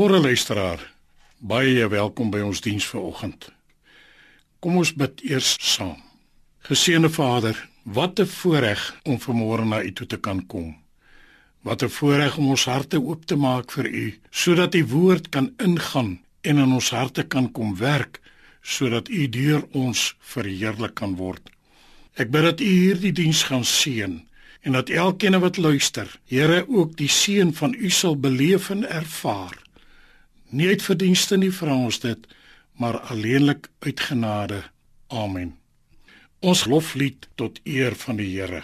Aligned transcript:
Goeiemôre 0.00 0.24
luisteraar. 0.24 0.80
Baie 1.44 1.88
welkom 1.92 2.30
by 2.32 2.38
ons 2.40 2.62
diens 2.64 2.86
vanoggend. 2.88 3.50
Kom 4.64 4.78
ons 4.80 4.94
bid 4.96 5.20
eers 5.28 5.50
saam. 5.60 5.98
Geseënde 6.64 7.10
Vader, 7.12 7.68
wat 7.84 8.20
'n 8.20 8.26
voorreg 8.26 8.80
om 9.04 9.20
vanmôre 9.20 9.66
na 9.68 9.82
U 9.82 9.92
toe 9.92 10.06
te 10.06 10.16
kan 10.16 10.46
kom. 10.46 10.76
Wat 11.60 11.82
'n 11.82 11.88
voorreg 11.88 12.38
om 12.38 12.48
ons 12.48 12.64
harte 12.64 12.96
oop 12.96 13.26
te 13.26 13.36
maak 13.36 13.72
vir 13.72 13.86
U, 13.86 14.18
sodat 14.30 14.74
U 14.74 14.86
woord 14.86 15.28
kan 15.28 15.52
ingaan 15.58 16.20
en 16.40 16.56
in 16.56 16.72
ons 16.72 16.90
harte 16.90 17.22
kan 17.22 17.52
kom 17.52 17.76
werk, 17.76 18.20
sodat 18.62 19.08
U 19.08 19.28
deur 19.28 19.66
ons 19.72 20.16
verheerlik 20.20 20.94
kan 20.94 21.16
word. 21.16 21.50
Ek 22.14 22.30
bid 22.30 22.42
dat 22.42 22.60
U 22.60 22.64
hierdie 22.64 23.12
diens 23.12 23.42
gaan 23.42 23.64
seën 23.64 24.26
en 24.60 24.72
dat 24.72 24.88
elkeen 24.88 25.40
wat 25.40 25.56
luister, 25.56 26.20
Here 26.24 26.64
ook 26.68 26.96
die 26.96 27.08
seën 27.08 27.54
van 27.54 27.74
U 27.74 27.90
sal 27.90 28.16
beleef 28.16 28.70
en 28.70 28.88
ervaar. 28.88 29.69
Nie 30.50 30.68
uit 30.68 30.82
verdienste 30.82 31.36
nie 31.38 31.52
vra 31.54 31.74
ons 31.74 32.00
dit, 32.02 32.26
maar 32.74 32.98
alleenlik 33.12 33.68
uit 33.78 34.00
genade. 34.00 34.62
Amen. 35.06 35.54
Ons 36.40 36.64
loflied 36.64 37.28
tot 37.34 37.60
eer 37.64 37.94
van 37.94 38.16
die 38.16 38.28
Here. 38.34 38.62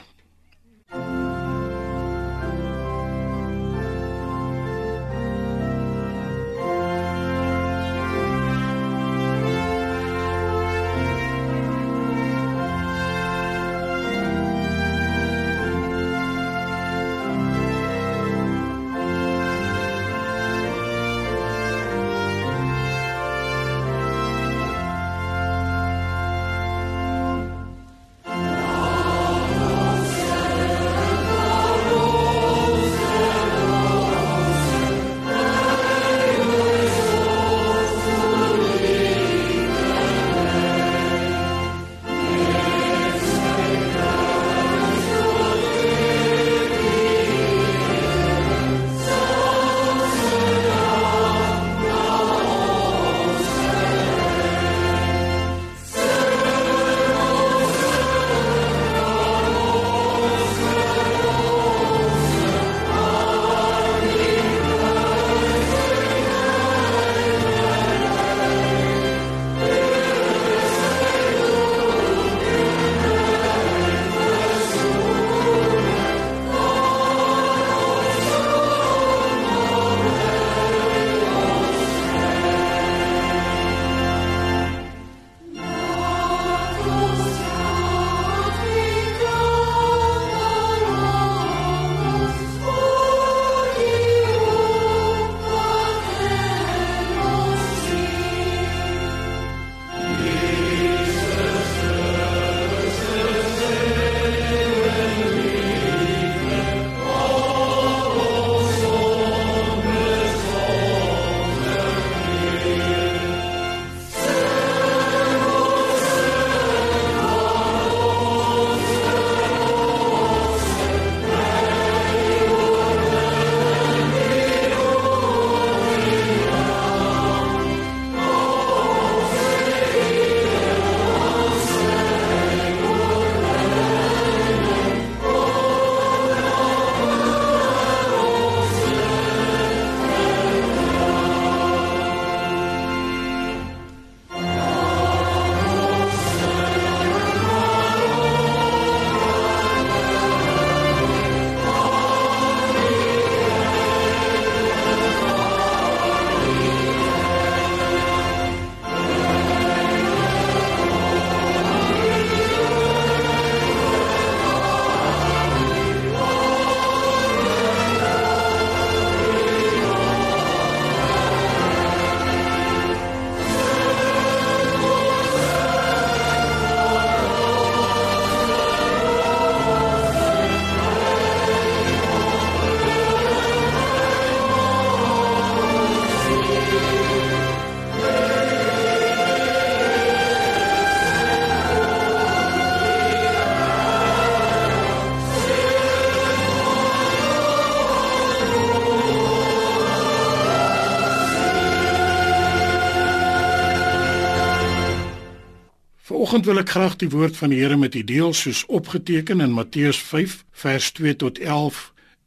Vanoggend 206.27 206.49
wil 206.51 206.59
ek 206.59 206.71
graag 206.75 206.95
die 206.99 207.11
woord 207.13 207.37
van 207.39 207.53
die 207.55 207.61
Here 207.61 207.77
met 207.79 207.95
u 207.95 208.01
deel 208.03 208.33
soos 208.35 208.65
opgeteken 208.67 209.39
in 209.45 209.53
Matteus 209.55 210.01
5 210.03 210.33
vers 210.59 210.89
2 210.97 211.13
tot 211.21 211.37
11. 211.39 211.77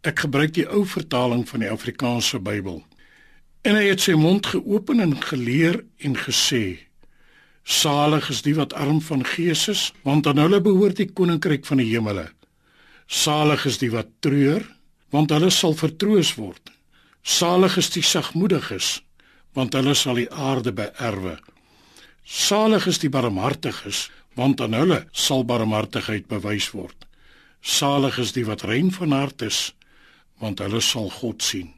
Ek 0.07 0.21
gebruik 0.23 0.53
die 0.55 0.63
ou 0.71 0.85
vertaling 0.87 1.41
van 1.49 1.65
die 1.65 1.67
Afrikaanse 1.67 2.39
Bybel. 2.39 2.77
En 3.67 3.75
hy 3.75 3.89
het 3.89 4.05
sy 4.05 4.15
mond 4.15 4.47
geopen 4.53 5.03
en 5.03 5.17
geleer 5.19 5.81
en 5.99 6.15
gesê: 6.15 6.79
Salig 7.67 8.29
is 8.31 8.39
die 8.47 8.55
wat 8.55 8.71
arm 8.71 9.03
van 9.03 9.27
gees 9.33 9.67
is, 9.67 9.83
want 10.07 10.31
aan 10.31 10.39
hulle 10.45 10.63
behoort 10.63 11.03
die 11.03 11.11
koninkryk 11.11 11.67
van 11.67 11.83
die 11.83 11.91
hemele. 11.91 12.29
Salig 13.03 13.67
is 13.67 13.83
die 13.83 13.91
wat 13.91 14.15
treur, 14.23 14.63
want 15.11 15.35
hulle 15.35 15.51
sal 15.51 15.75
vertroos 15.75 16.37
word. 16.39 16.71
Salig 17.19 17.75
is 17.83 17.91
die 17.99 18.07
sagmoediges, 18.15 19.01
want 19.59 19.75
hulle 19.75 19.91
sal 19.91 20.23
die 20.23 20.31
aarde 20.31 20.71
beerwe. 20.71 21.35
Salig 22.29 22.85
is 22.85 22.99
die 23.01 23.09
barmhartiges, 23.09 24.03
want 24.37 24.61
aan 24.61 24.75
hulle 24.77 24.99
sal 25.17 25.41
barmhartigheid 25.49 26.27
bewys 26.29 26.67
word. 26.77 27.07
Salig 27.65 28.19
is 28.21 28.35
die 28.35 28.45
wat 28.45 28.67
rein 28.69 28.91
van 28.93 29.15
hart 29.17 29.41
is, 29.41 29.71
want 30.37 30.61
hulle 30.61 30.81
sal 30.85 31.09
God 31.09 31.41
sien. 31.41 31.71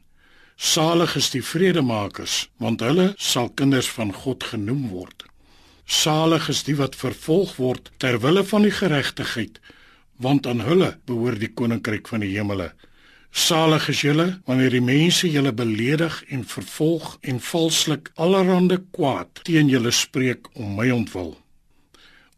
Salig 0.60 1.16
is 1.16 1.30
die 1.32 1.40
vredemakers, 1.40 2.50
want 2.60 2.84
hulle 2.84 3.14
sal 3.16 3.48
kinders 3.56 3.88
van 3.96 4.12
God 4.12 4.44
genoem 4.52 4.90
word. 4.92 5.24
Salig 5.88 6.50
is 6.52 6.62
die 6.68 6.76
wat 6.76 7.00
vervolg 7.00 7.56
word 7.56 7.88
ter 7.96 8.20
wille 8.20 8.44
van 8.44 8.68
die 8.68 8.76
geregtigheid, 8.76 9.56
want 10.20 10.46
aan 10.46 10.60
hulle 10.68 10.98
behoort 11.08 11.40
die 11.40 11.50
koninkryk 11.56 12.12
van 12.12 12.20
die 12.26 12.34
hemele. 12.36 12.74
Salig 13.32 13.88
is 13.88 14.02
julle 14.04 14.26
wanneer 14.44 14.74
die 14.74 14.84
mense 14.84 15.28
julle 15.30 15.54
beledig 15.56 16.18
en 16.28 16.42
vervolg 16.44 17.14
en 17.20 17.38
valslik 17.40 18.10
allerhande 18.20 18.76
kwaad 18.92 19.40
teen 19.48 19.70
julle 19.72 19.90
spreek 19.90 20.50
om 20.52 20.74
my 20.76 20.90
ontwil. 20.92 21.32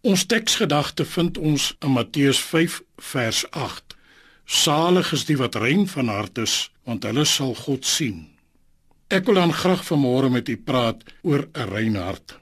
Ons 0.07 0.23
teksgedagte 0.31 1.03
vind 1.05 1.39
ons 1.39 1.73
in 1.83 1.97
Matteus 1.97 2.39
5 2.39 2.79
vers 3.11 3.43
8. 3.51 3.97
Salig 4.47 5.11
is 5.17 5.25
die 5.27 5.39
wat 5.41 5.59
rein 5.59 5.89
van 5.91 6.13
hart 6.13 6.39
is, 6.39 6.55
want 6.87 7.03
hulle 7.09 7.25
sal 7.27 7.57
God 7.59 7.89
sien. 7.89 8.29
Ek 9.11 9.27
wil 9.27 9.41
dan 9.41 9.53
graag 9.53 9.83
vanmôre 9.89 10.31
met 10.31 10.49
u 10.49 10.57
praat 10.57 11.03
oor 11.23 11.49
'n 11.55 11.71
rein 11.75 11.97
hart. 11.97 12.39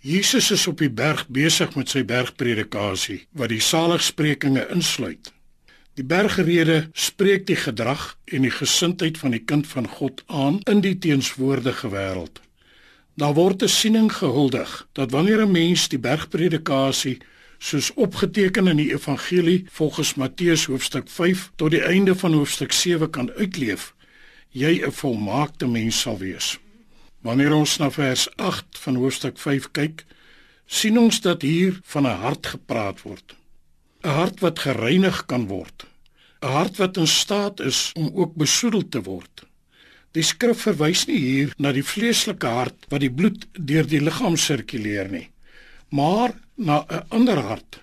Jesus 0.00 0.50
is 0.50 0.66
op 0.66 0.78
die 0.78 0.88
berg 0.88 1.26
besig 1.28 1.74
met 1.76 1.88
sy 1.88 2.00
bergpredikasie 2.04 3.26
wat 3.36 3.52
die 3.52 3.60
saligsprekinge 3.60 4.64
insluit. 4.72 5.32
Die 5.98 6.04
bergrede 6.06 6.90
spreek 6.92 7.46
die 7.46 7.56
gedrag 7.58 8.16
en 8.30 8.46
die 8.46 8.54
gesindheid 8.54 9.18
van 9.18 9.34
die 9.34 9.42
kind 9.42 9.66
van 9.66 9.88
God 9.88 10.22
aan 10.26 10.60
in 10.70 10.80
die 10.84 10.94
teenswoordige 10.98 11.90
wêreld. 11.90 12.38
Daar 13.18 13.34
word 13.34 13.62
'n 13.62 13.68
siening 13.68 14.12
gehuldig 14.12 14.88
dat 14.92 15.10
wanneer 15.10 15.42
'n 15.42 15.50
mens 15.50 15.88
die 15.88 15.98
bergpredikasie 15.98 17.18
soos 17.58 17.90
opgeteken 17.94 18.66
in 18.66 18.76
die 18.76 18.92
evangelie 18.92 19.66
volgens 19.70 20.14
Matteus 20.14 20.64
hoofstuk 20.64 21.08
5 21.08 21.50
tot 21.56 21.70
die 21.70 21.82
einde 21.82 22.14
van 22.14 22.32
hoofstuk 22.32 22.72
7 22.72 23.10
kan 23.10 23.30
uitleef, 23.30 23.94
jy 24.48 24.82
'n 24.86 24.92
volmaakte 24.92 25.66
mens 25.66 26.00
sal 26.00 26.18
wees. 26.18 26.58
Wanneer 27.20 27.52
ons 27.52 27.76
na 27.76 27.90
vers 27.90 28.36
8 28.36 28.78
van 28.78 28.94
hoofstuk 28.94 29.38
5 29.38 29.70
kyk, 29.70 30.04
sien 30.66 30.98
ons 30.98 31.20
dat 31.20 31.42
hier 31.42 31.80
van 31.82 32.06
'n 32.06 32.20
hart 32.20 32.46
gepraat 32.46 33.02
word. 33.02 33.36
'n 34.02 34.08
Hart 34.08 34.40
wat 34.40 34.58
gereinig 34.58 35.26
kan 35.26 35.46
word. 35.46 35.86
'n 36.42 36.46
Hart 36.46 36.76
wat 36.76 36.96
in 36.96 37.06
staat 37.06 37.60
is 37.60 37.92
om 37.94 38.10
ook 38.14 38.34
besoedel 38.34 38.88
te 38.88 39.02
word. 39.02 39.44
Die 40.12 40.22
skrif 40.22 40.62
verwys 40.66 41.06
nie 41.06 41.18
hier 41.18 41.52
na 41.58 41.72
die 41.72 41.84
vleeslike 41.84 42.46
hart 42.46 42.86
wat 42.88 43.00
die 43.00 43.12
bloed 43.12 43.46
deur 43.52 43.86
die 43.86 44.00
liggaam 44.00 44.36
sirkuleer 44.36 45.10
nie, 45.10 45.28
maar 45.90 46.32
na 46.56 46.84
'n 46.88 47.04
ander 47.08 47.38
hart. 47.38 47.80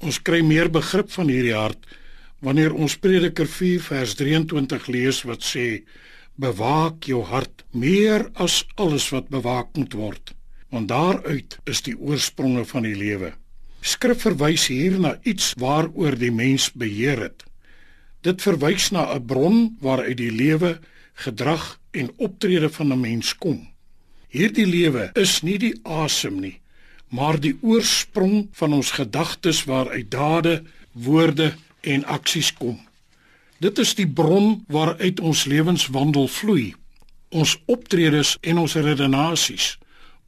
Ons 0.00 0.22
kry 0.22 0.40
meer 0.42 0.70
begrip 0.70 1.10
van 1.10 1.28
hierdie 1.28 1.54
hart 1.54 1.86
wanneer 2.40 2.74
ons 2.74 2.96
Prediker 2.96 3.46
4 3.46 3.80
vers 3.82 4.14
23 4.14 4.86
lees 4.88 5.22
wat 5.26 5.42
sê 5.42 5.84
bewaak 6.38 7.04
jou 7.10 7.22
hart 7.26 7.64
meer 7.74 8.30
as 8.34 8.64
alles 8.76 9.08
wat 9.10 9.28
bewaak 9.28 9.74
moet 9.76 9.94
word 9.98 10.34
want 10.70 10.88
daaruit 10.88 11.58
is 11.66 11.82
die 11.82 11.96
oorspronge 11.98 12.64
van 12.64 12.86
die 12.86 12.94
lewe 12.94 13.32
skrif 13.80 14.22
verwys 14.26 14.66
hier 14.68 14.98
na 15.00 15.16
iets 15.22 15.54
waaroor 15.58 16.18
die 16.18 16.32
mens 16.32 16.70
beheer 16.72 17.22
het 17.28 17.44
dit 18.26 18.42
verwys 18.42 18.90
na 18.90 19.14
'n 19.14 19.26
bron 19.26 19.76
waaruit 19.80 20.16
die 20.16 20.32
lewe 20.32 20.78
gedrag 21.14 21.78
en 21.90 22.10
optrede 22.16 22.70
van 22.70 22.92
'n 22.92 23.00
mens 23.00 23.34
kom 23.36 23.68
hierdie 24.28 24.66
lewe 24.66 25.10
is 25.14 25.42
nie 25.42 25.58
die 25.58 25.74
asem 25.82 26.40
nie 26.40 26.60
maar 27.08 27.40
die 27.40 27.56
oorsprong 27.62 28.48
van 28.52 28.72
ons 28.72 28.90
gedagtes 28.90 29.64
waaruit 29.64 30.10
dade 30.10 30.62
woorde 30.92 31.54
en 31.80 32.04
aksies 32.04 32.52
kom 32.52 32.88
Dit 33.58 33.78
is 33.82 33.94
die 33.98 34.06
bron 34.06 34.60
waaruit 34.70 35.20
ons 35.20 35.44
lewenswandel 35.50 36.28
vloei. 36.30 36.74
Ons 37.34 37.56
optredes 37.66 38.36
en 38.40 38.60
ons 38.62 38.74
redenasies, 38.78 39.72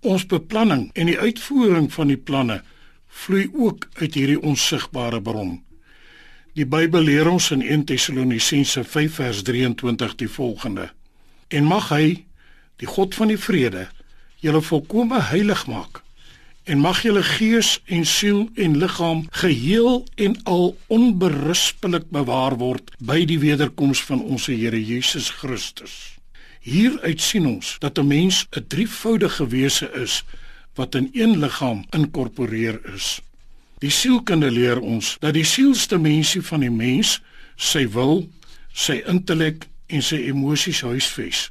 ons 0.03 0.27
beplanning 0.27 0.89
en 0.99 1.07
die 1.07 1.19
uitvoering 1.19 1.87
van 1.95 2.11
die 2.11 2.19
planne 2.19 2.59
vloei 3.11 3.51
ook 3.53 3.89
uit 4.01 4.15
hierdie 4.15 4.41
onsigbare 4.41 5.21
bron. 5.23 5.59
Die 6.55 6.67
Bybel 6.67 7.03
leer 7.03 7.29
ons 7.31 7.51
in 7.51 7.63
1 7.63 7.85
Tessalonisense 7.85 8.85
5 8.85 9.15
vers 9.15 9.43
23 9.43 10.15
die 10.15 10.29
volgende: 10.29 10.91
En 11.49 11.65
mag 11.65 11.89
hy, 11.89 12.25
die 12.77 12.87
God 12.87 13.15
van 13.15 13.29
die 13.29 13.39
vrede, 13.39 13.89
julle 14.41 14.63
volkome 14.63 15.21
heilig 15.31 15.67
maak 15.67 16.03
en 16.71 16.79
mag 16.79 17.01
julle 17.03 17.23
gees 17.25 17.79
en 17.91 18.05
siel 18.07 18.45
en 18.55 18.77
liggaam 18.79 19.25
geheel 19.43 20.05
en 20.15 20.37
al 20.45 20.77
onberispelik 20.87 22.11
bewaar 22.15 22.57
word 22.61 22.93
by 22.99 23.25
die 23.27 23.41
wederkoms 23.43 24.03
van 24.07 24.23
ons 24.23 24.47
Here 24.47 24.79
Jesus 24.79 25.31
Christus. 25.41 25.95
Hieruit 26.61 27.21
sien 27.21 27.47
ons 27.49 27.77
dat 27.81 27.99
'n 27.99 28.07
mens 28.07 28.47
'n 28.51 28.65
drievoudige 28.69 29.47
wese 29.49 29.91
is 29.93 30.23
wat 30.79 30.95
in 30.95 31.11
een 31.13 31.39
liggaam 31.39 31.85
inkorporeer 31.97 32.81
is. 32.95 33.19
Die 33.81 33.91
sielkunde 33.91 34.51
leer 34.51 34.81
ons 34.81 35.17
dat 35.21 35.35
die 35.35 35.47
sielste 35.49 35.99
mensie 35.99 36.43
van 36.45 36.61
die 36.61 36.73
mens 36.73 37.19
sy 37.57 37.87
wil, 37.95 38.27
sy 38.73 39.01
intellek 39.09 39.67
en 39.89 40.05
sy 40.05 40.21
emosies 40.31 40.83
huisves. 40.85 41.49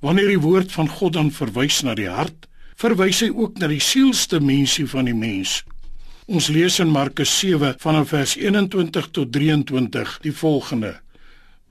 Wanneer 0.00 0.32
die 0.32 0.40
woord 0.40 0.72
van 0.72 0.88
God 0.88 1.18
dan 1.18 1.28
verwys 1.34 1.82
na 1.84 1.94
die 1.94 2.08
hart, 2.08 2.48
verwys 2.80 3.20
hy 3.20 3.28
ook 3.28 3.60
na 3.60 3.68
die 3.68 3.82
sielste 3.84 4.40
mensie 4.40 4.86
van 4.88 5.10
die 5.10 5.16
mens. 5.16 5.60
Ons 6.30 6.48
lees 6.48 6.78
in 6.80 6.92
Markus 6.94 7.32
7 7.42 7.76
vanaf 7.82 8.12
vers 8.14 8.36
21 8.38 9.10
tot 9.12 9.32
23 9.34 10.18
die 10.24 10.32
volgende: 10.32 10.94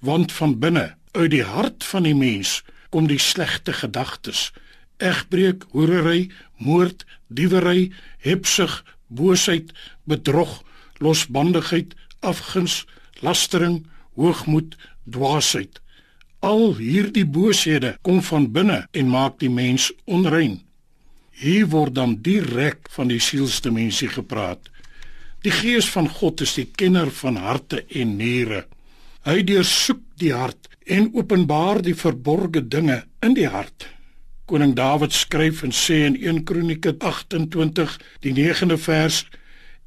Want 0.06 0.32
van 0.36 0.58
binne, 0.60 0.94
uit 1.18 1.32
die 1.32 1.46
hart 1.48 1.84
van 1.84 2.06
die 2.06 2.16
mens, 2.16 2.60
kom 2.90 3.08
die 3.08 3.22
slegte 3.22 3.74
gedagtes: 3.74 4.52
egbreek, 5.00 5.64
hoerery, 5.72 6.30
moord, 6.60 7.06
diewery, 7.28 7.90
hebsug, 8.24 8.84
boosheid, 9.08 9.74
bedrog, 10.04 10.62
losbandigheid, 11.00 11.96
afguns, 12.20 12.86
lastering, 13.24 13.86
hoogmoed, 14.16 14.76
dwaasheid. 15.04 15.80
Al 16.40 16.76
hierdie 16.80 17.26
booshede 17.28 17.98
kom 18.02 18.22
van 18.24 18.48
binne 18.56 18.86
en 18.92 19.12
maak 19.12 19.40
die 19.44 19.52
mens 19.52 19.90
onrein. 20.08 20.60
Hier 21.40 21.68
word 21.72 21.96
dan 21.96 22.18
direk 22.24 22.90
van 22.96 23.12
die 23.12 23.20
sielsdimensie 23.24 24.10
gepraat. 24.12 24.70
Die 25.44 25.54
Gees 25.56 25.88
van 25.92 26.10
God 26.12 26.42
is 26.44 26.58
die 26.58 26.68
kenner 26.68 27.12
van 27.16 27.40
harte 27.40 27.86
en 27.96 28.18
niere. 28.20 28.66
Hy 29.24 29.44
deursoek 29.48 30.02
die 30.20 30.34
hart 30.36 30.68
en 30.84 31.12
openbaar 31.16 31.80
die 31.86 31.96
verborgde 31.96 32.66
dinge 32.68 33.04
in 33.24 33.36
die 33.38 33.48
hart. 33.48 33.88
Koning 34.50 34.74
Dawid 34.74 35.14
skryf 35.14 35.60
en 35.62 35.70
sê 35.70 36.00
in 36.08 36.16
1 36.18 36.40
Kronieke 36.50 36.96
28 36.98 37.92
die 38.26 38.32
9de 38.34 38.78
vers: 38.82 39.20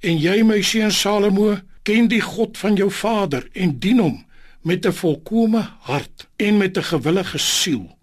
En 0.07 0.21
jy 0.23 0.37
my 0.47 0.61
seun 0.63 0.93
Salomo, 0.95 1.57
ken 1.83 2.07
die 2.07 2.21
God 2.23 2.55
van 2.61 2.77
jou 2.79 2.87
vader 2.95 3.49
en 3.59 3.73
dien 3.83 3.99
hom 3.99 4.21
met 4.63 4.87
'n 4.87 4.95
volkomme 4.95 5.63
hart 5.91 6.29
en 6.39 6.59
met 6.63 6.79
'n 6.79 6.91
gewillige 6.93 7.39
siel, 7.39 7.99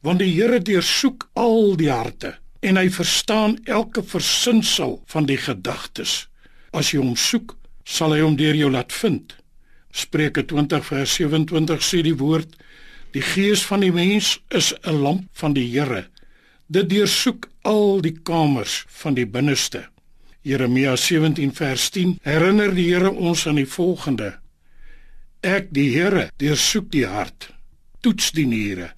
want 0.00 0.18
die 0.18 0.32
Here 0.32 0.60
deursoek 0.60 1.28
al 1.34 1.76
die 1.76 1.90
harte 1.92 2.38
en 2.60 2.76
hy 2.76 2.88
verstaan 2.90 3.58
elke 3.64 4.02
versinsel 4.02 5.02
van 5.06 5.26
die 5.26 5.36
gedagtes. 5.36 6.28
As 6.72 6.90
jy 6.90 6.98
hom 6.98 7.16
soek, 7.16 7.56
sal 7.84 8.12
hy 8.12 8.20
hom 8.20 8.36
deur 8.36 8.54
jou 8.54 8.70
laat 8.70 8.92
vind. 8.92 9.36
Spreuke 9.92 10.44
20 10.44 10.86
vers 10.86 11.14
27 11.14 11.82
sê 11.82 12.02
die 12.02 12.16
woord: 12.16 12.56
Die 13.18 13.26
gees 13.26 13.64
van 13.66 13.82
die 13.82 13.90
mens 13.90 14.36
is 14.54 14.74
'n 14.86 15.00
lamp 15.02 15.24
van 15.32 15.52
die 15.52 15.66
Here. 15.66 16.06
Dit 16.66 16.88
deursoek 16.90 17.48
al 17.62 18.00
die 18.00 18.14
kamers 18.22 18.84
van 18.86 19.14
die 19.14 19.26
binneste. 19.26 19.88
Jeremia 20.42 20.96
17 20.96 21.52
vers 21.52 21.90
10 21.90 22.18
herinner 22.22 22.74
die 22.74 22.94
Here 22.94 23.10
ons 23.10 23.46
aan 23.46 23.58
die 23.58 23.66
volgende: 23.66 24.38
Ek 25.40 25.66
die 25.70 25.90
Here 25.96 26.30
deursoek 26.36 26.92
die 26.92 27.06
hart, 27.06 27.50
toets 28.00 28.30
die 28.30 28.46
niere 28.46 28.92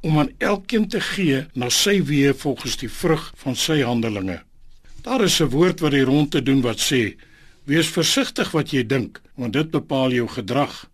om 0.00 0.18
aan 0.18 0.32
elkeen 0.38 0.88
te 0.88 1.00
gee 1.00 1.46
na 1.52 1.68
sy 1.68 2.00
weë 2.00 2.34
volgens 2.34 2.76
die 2.76 2.90
vrug 2.90 3.32
van 3.36 3.56
sy 3.56 3.82
handelinge. 3.82 4.40
Daar 5.02 5.22
is 5.24 5.40
'n 5.40 5.50
woord 5.50 5.80
wat 5.80 5.92
hier 5.92 6.06
rond 6.06 6.30
te 6.30 6.42
doen 6.42 6.62
wat 6.62 6.80
sê: 6.80 7.16
Wees 7.64 7.88
versigtig 7.88 8.50
wat 8.50 8.70
jy 8.70 8.86
dink, 8.86 9.20
want 9.34 9.52
dit 9.52 9.70
bepaal 9.70 10.12
jou 10.12 10.28
gedrag. 10.28 10.88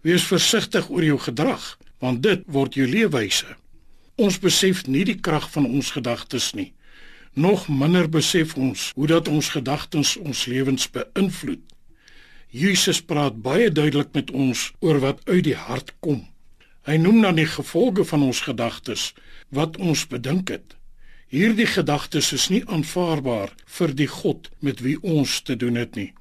Wees 0.00 0.24
versigtig 0.24 0.88
oor 0.90 1.04
jou 1.04 1.18
gedrag, 1.18 1.76
want 2.00 2.22
dit 2.22 2.42
word 2.46 2.74
jou 2.74 2.86
leefwyse. 2.88 3.56
Ons 4.16 4.38
besef 4.40 4.86
nie 4.86 5.04
die 5.04 5.18
krag 5.20 5.50
van 5.52 5.66
ons 5.68 5.90
gedagtes 5.96 6.52
nie. 6.56 6.72
Nog 7.36 7.66
minder 7.68 8.08
besef 8.08 8.56
ons 8.56 8.90
hoe 8.96 9.06
dat 9.06 9.28
ons 9.28 9.48
gedagtes 9.52 10.16
ons 10.16 10.46
lewens 10.48 10.88
beïnvloed. 10.90 11.60
Jesus 12.48 13.02
praat 13.02 13.42
baie 13.44 13.68
duidelik 13.70 14.14
met 14.16 14.30
ons 14.30 14.70
oor 14.80 15.02
wat 15.02 15.20
uit 15.28 15.44
die 15.44 15.58
hart 15.58 15.92
kom. 16.00 16.22
Hy 16.86 16.96
noem 17.02 17.20
dan 17.24 17.36
die 17.36 17.48
gevolge 17.50 18.06
van 18.08 18.22
ons 18.22 18.40
gedagtes 18.46 19.10
wat 19.50 19.76
ons 19.76 20.06
bedink 20.08 20.48
het. 20.54 20.76
Hierdie 21.28 21.66
gedagtes 21.66 22.30
is 22.32 22.46
nie 22.48 22.62
aanvaarbaar 22.70 23.52
vir 23.78 23.92
die 23.98 24.08
God 24.08 24.48
met 24.62 24.80
wie 24.80 24.96
ons 25.02 25.40
te 25.42 25.56
doen 25.58 25.76
het 25.76 25.98
nie. 25.98 26.12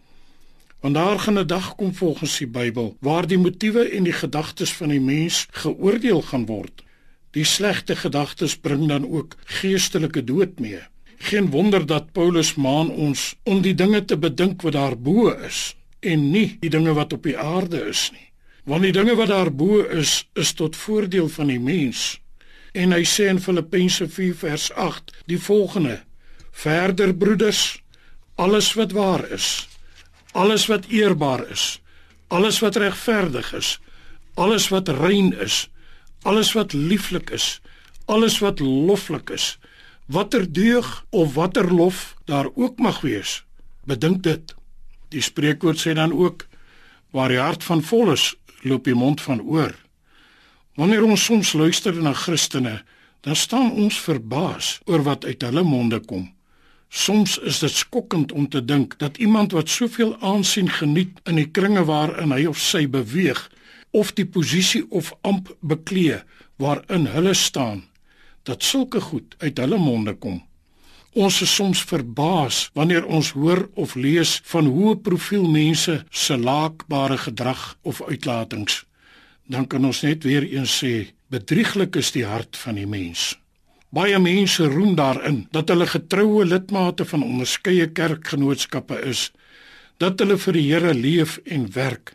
Want 0.86 0.98
daar 0.98 1.20
gaan 1.20 1.40
'n 1.40 1.48
dag 1.48 1.76
kom 1.76 1.96
volgens 1.96 2.38
die 2.38 2.48
Bybel 2.48 2.98
waar 3.00 3.28
die 3.28 3.38
motiewe 3.38 3.90
en 3.90 4.04
die 4.04 4.14
gedagtes 4.14 4.74
van 4.74 4.90
die 4.90 5.02
mens 5.02 5.48
geoordeel 5.52 6.22
gaan 6.22 6.46
word. 6.46 6.84
Die 7.32 7.44
slegte 7.44 7.96
gedagtes 7.96 8.58
bring 8.58 8.88
dan 8.88 9.12
ook 9.12 9.36
geestelike 9.44 10.24
dood 10.24 10.60
mee. 10.60 10.80
Geen 11.18 11.50
wonder 11.50 11.86
dat 11.86 12.12
Paulus 12.12 12.56
maan 12.56 12.90
ons 12.90 13.36
om 13.44 13.62
die 13.62 13.76
dinge 13.76 14.06
te 14.06 14.18
bedink 14.18 14.62
wat 14.62 14.74
daarbo 14.74 15.30
is 15.30 15.76
en 16.00 16.32
nie 16.32 16.58
die 16.60 16.70
dinge 16.70 16.94
wat 16.94 17.14
op 17.14 17.24
die 17.24 17.38
aarde 17.38 17.88
is 17.88 18.12
nie. 18.12 18.30
Want 18.64 18.82
die 18.82 18.92
dinge 18.92 19.16
wat 19.16 19.28
daarbo 19.28 19.82
is, 19.82 20.30
is 20.34 20.54
tot 20.54 20.76
voordeel 20.76 21.30
van 21.30 21.48
die 21.48 21.60
mens. 21.60 22.22
En 22.72 22.92
hy 22.92 23.04
sê 23.04 23.28
in 23.28 23.42
Filippense 23.42 24.10
4 24.10 24.36
vers 24.36 24.72
8 24.72 25.24
die 25.26 25.40
volgende: 25.40 26.04
Verder 26.52 27.16
broeders, 27.16 27.84
alles 28.36 28.74
wat 28.74 28.92
waar 28.92 29.32
is, 29.32 29.68
alles 30.36 30.66
wat 30.68 30.86
eerbaar 30.92 31.48
is, 31.50 31.80
alles 32.28 32.60
wat 32.60 32.76
regverdig 32.76 33.54
is, 33.56 33.80
alles 34.36 34.68
wat 34.68 34.90
rein 34.92 35.32
is, 35.40 35.70
alles 36.28 36.52
wat 36.52 36.74
lieflik 36.74 37.30
is, 37.30 37.62
alles 38.06 38.42
wat 38.44 38.60
loflik 38.60 39.32
is, 39.32 39.56
watter 40.12 40.44
deug 40.52 41.06
of 41.10 41.34
watter 41.34 41.72
lof 41.74 42.16
daar 42.26 42.50
ook 42.54 42.78
mag 42.84 43.02
wees. 43.02 43.46
Bedink 43.88 44.24
dit. 44.24 44.56
Die 45.10 45.24
spreekwoord 45.24 45.80
sê 45.80 45.96
dan 45.96 46.12
ook 46.12 46.48
waar 47.16 47.32
die 47.32 47.40
hart 47.40 47.64
van 47.64 47.84
vol 47.86 48.12
is, 48.12 48.34
loop 48.68 48.84
die 48.84 48.98
mond 48.98 49.22
van 49.22 49.40
oor. 49.42 49.72
Wanneer 50.76 51.06
ons 51.08 51.24
soms 51.24 51.54
luister 51.56 51.96
na 51.96 52.12
Christene, 52.14 52.82
dan 53.24 53.36
staan 53.36 53.72
ons 53.72 54.00
verbaas 54.04 54.82
oor 54.86 55.06
wat 55.08 55.26
uit 55.26 55.42
hulle 55.48 55.64
monde 55.64 56.02
kom. 56.04 56.35
Soms 56.96 57.36
is 57.44 57.60
dit 57.60 57.72
skokkend 57.76 58.32
om 58.32 58.48
te 58.48 58.62
dink 58.64 58.94
dat 59.02 59.18
iemand 59.20 59.52
wat 59.52 59.70
soveel 59.70 60.14
aansien 60.24 60.70
geniet 60.72 61.20
in 61.28 61.36
die 61.36 61.50
kringe 61.52 61.84
waarin 61.90 62.32
hy 62.32 62.46
of 62.48 62.62
sy 62.62 62.86
beweeg, 62.88 63.42
of 63.92 64.14
die 64.16 64.26
posisie 64.26 64.86
of 64.96 65.12
amp 65.28 65.52
beklee 65.60 66.22
waarin 66.56 67.10
hulle 67.12 67.34
staan, 67.36 67.84
dat 68.48 68.64
sulke 68.64 69.04
goed 69.12 69.36
uit 69.44 69.60
hulle 69.60 69.80
monde 69.80 70.16
kom. 70.16 70.40
Ons 71.16 71.42
is 71.44 71.52
soms 71.60 71.84
verbaas 71.84 72.70
wanneer 72.80 73.06
ons 73.06 73.34
hoor 73.36 73.68
of 73.76 74.00
lees 74.00 74.40
van 74.52 74.72
hoe 74.72 74.96
profiel 74.96 75.48
mense 75.52 76.02
se 76.10 76.38
laakbare 76.38 77.20
gedrag 77.28 77.74
of 77.84 78.04
uitlatings. 78.08 78.84
Dan 79.48 79.68
kan 79.68 79.86
ons 79.86 80.04
net 80.08 80.24
weer 80.24 80.48
eens 80.48 80.80
sê, 80.84 81.12
bedrieglik 81.28 81.96
is 82.00 82.16
die 82.16 82.26
hart 82.28 82.56
van 82.60 82.80
die 82.80 82.88
mens. 82.88 83.34
Baie 83.96 84.18
mense 84.20 84.66
roem 84.68 84.96
daarin 84.98 85.46
dat 85.56 85.70
hulle 85.72 85.86
getroue 85.88 86.44
lidmate 86.44 87.06
van 87.08 87.22
onderskeie 87.24 87.88
kerkgenootskappe 87.96 88.98
is, 89.08 89.30
dat 90.04 90.20
hulle 90.20 90.36
vir 90.42 90.58
die 90.58 90.64
Here 90.68 90.92
leef 90.94 91.38
en 91.46 91.70
werk, 91.72 92.12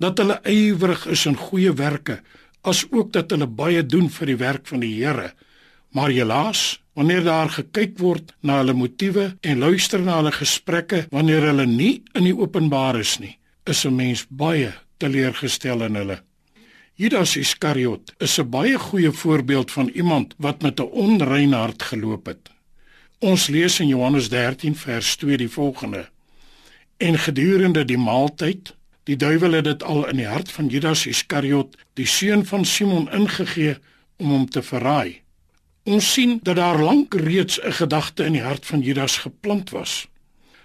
dat 0.00 0.22
hulle 0.22 0.38
ywerig 0.48 1.04
is 1.12 1.26
in 1.28 1.36
goeie 1.36 1.74
werke, 1.76 2.22
asook 2.64 3.12
dat 3.12 3.34
hulle 3.34 3.48
baie 3.60 3.82
doen 3.84 4.08
vir 4.14 4.32
die 4.32 4.38
werk 4.40 4.64
van 4.72 4.80
die 4.80 4.94
Here. 4.94 5.34
Maar 5.92 6.14
helaas, 6.16 6.80
wanneer 6.96 7.26
daar 7.26 7.52
gekyk 7.52 7.98
word 8.00 8.32
na 8.40 8.62
hulle 8.62 8.76
motiewe 8.78 9.34
en 9.42 9.60
luister 9.60 10.00
na 10.00 10.16
hulle 10.22 10.32
gesprekke 10.32 11.04
wanneer 11.12 11.50
hulle 11.50 11.68
nie 11.68 11.98
in 12.16 12.24
die 12.24 12.36
openbaar 12.36 13.02
is 13.04 13.18
nie, 13.20 13.36
is 13.66 13.84
'n 13.84 13.96
mens 13.96 14.24
baie 14.30 14.72
teleurgestel 14.98 15.84
in 15.84 15.94
hulle. 15.94 16.18
Judas 16.98 17.36
Iskariot 17.36 18.12
is 18.18 18.38
'n 18.38 18.50
baie 18.50 18.78
goeie 18.78 19.12
voorbeeld 19.12 19.70
van 19.70 19.88
iemand 19.88 20.34
wat 20.36 20.62
met 20.62 20.80
'n 20.80 20.90
onrein 21.04 21.52
hart 21.52 21.82
geloop 21.82 22.26
het. 22.26 22.50
Ons 23.18 23.46
lees 23.46 23.80
in 23.80 23.86
Johannes 23.86 24.28
13 24.28 24.76
vers 24.76 25.16
2 25.16 25.36
die 25.36 25.48
volgende: 25.48 26.08
En 26.96 27.18
gedurende 27.18 27.84
die 27.84 27.98
maaltyd, 27.98 28.74
die 29.04 29.16
duiwel 29.16 29.52
het 29.52 29.64
dit 29.64 29.82
al 29.82 30.08
in 30.08 30.16
die 30.16 30.26
hart 30.26 30.50
van 30.50 30.66
Judas 30.66 31.06
Iskariot, 31.06 31.76
die 31.94 32.06
seun 32.06 32.46
van 32.46 32.64
Simon 32.64 33.12
ingegee 33.12 33.76
om 34.16 34.30
hom 34.30 34.48
te 34.50 34.62
verraai. 34.62 35.20
Ons 35.82 36.12
sien 36.12 36.40
dat 36.42 36.56
daar 36.56 36.82
lank 36.82 37.14
reeds 37.14 37.60
'n 37.62 37.72
gedagte 37.72 38.24
in 38.24 38.32
die 38.32 38.42
hart 38.42 38.66
van 38.66 38.80
Judas 38.80 39.16
geplant 39.16 39.70
was. 39.70 40.08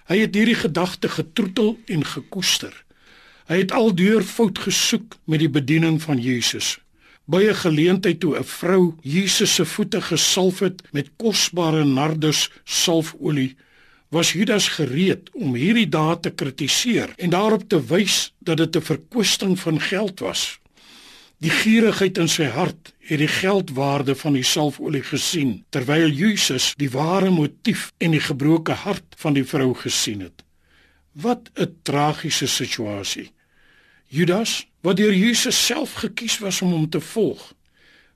Hy 0.04 0.18
het 0.18 0.34
hierdie 0.34 0.58
gedagte 0.58 1.08
getroetel 1.08 1.78
en 1.86 2.04
gekoester. 2.04 2.83
Hy 3.44 3.58
het 3.60 3.72
aldeur 3.76 4.22
fout 4.24 4.58
gesoek 4.64 5.18
met 5.28 5.42
die 5.42 5.50
bediening 5.52 5.98
van 6.00 6.16
Jesus. 6.16 6.78
By 7.28 7.42
'n 7.44 7.54
geleentheid 7.54 8.20
toe 8.20 8.38
'n 8.38 8.44
vrou 8.44 8.94
Jesus 9.02 9.54
se 9.54 9.64
voete 9.64 10.00
gesalf 10.00 10.58
het 10.58 10.82
met 10.92 11.10
kosbare 11.16 11.84
nardus 11.84 12.50
salfolie, 12.64 13.56
was 14.08 14.32
Judas 14.32 14.68
gereed 14.68 15.30
om 15.32 15.54
hierdie 15.54 15.88
daad 15.88 16.22
te 16.22 16.30
kritiseer 16.30 17.12
en 17.16 17.30
daarop 17.30 17.68
te 17.68 17.86
wys 17.86 18.32
dat 18.38 18.56
dit 18.56 18.76
'n 18.76 18.80
verkwisting 18.80 19.60
van 19.60 19.80
geld 19.80 20.20
was. 20.20 20.58
Die 21.38 21.50
gierigheid 21.50 22.18
in 22.18 22.28
sy 22.28 22.44
hart 22.44 22.94
het 22.98 23.18
die 23.18 23.28
geldwaarde 23.28 24.14
van 24.14 24.32
die 24.32 24.42
salfolie 24.42 25.02
gesien, 25.02 25.64
terwyl 25.70 26.08
Jesus 26.08 26.72
die 26.76 26.90
ware 26.90 27.30
motief 27.30 27.92
en 27.98 28.10
die 28.10 28.20
gebroke 28.20 28.72
hart 28.72 29.14
van 29.16 29.34
die 29.34 29.44
vrou 29.44 29.74
gesien 29.74 30.20
het. 30.20 30.44
Wat 31.12 31.50
'n 31.54 31.74
tragiese 31.82 32.46
situasie. 32.46 33.33
Judas, 34.14 34.62
wat 34.86 35.00
deur 35.00 35.14
Jesus 35.14 35.58
self 35.66 35.96
gekies 36.04 36.38
was 36.44 36.62
om 36.62 36.70
hom 36.76 36.88
te 36.88 37.00
volg, 37.00 37.52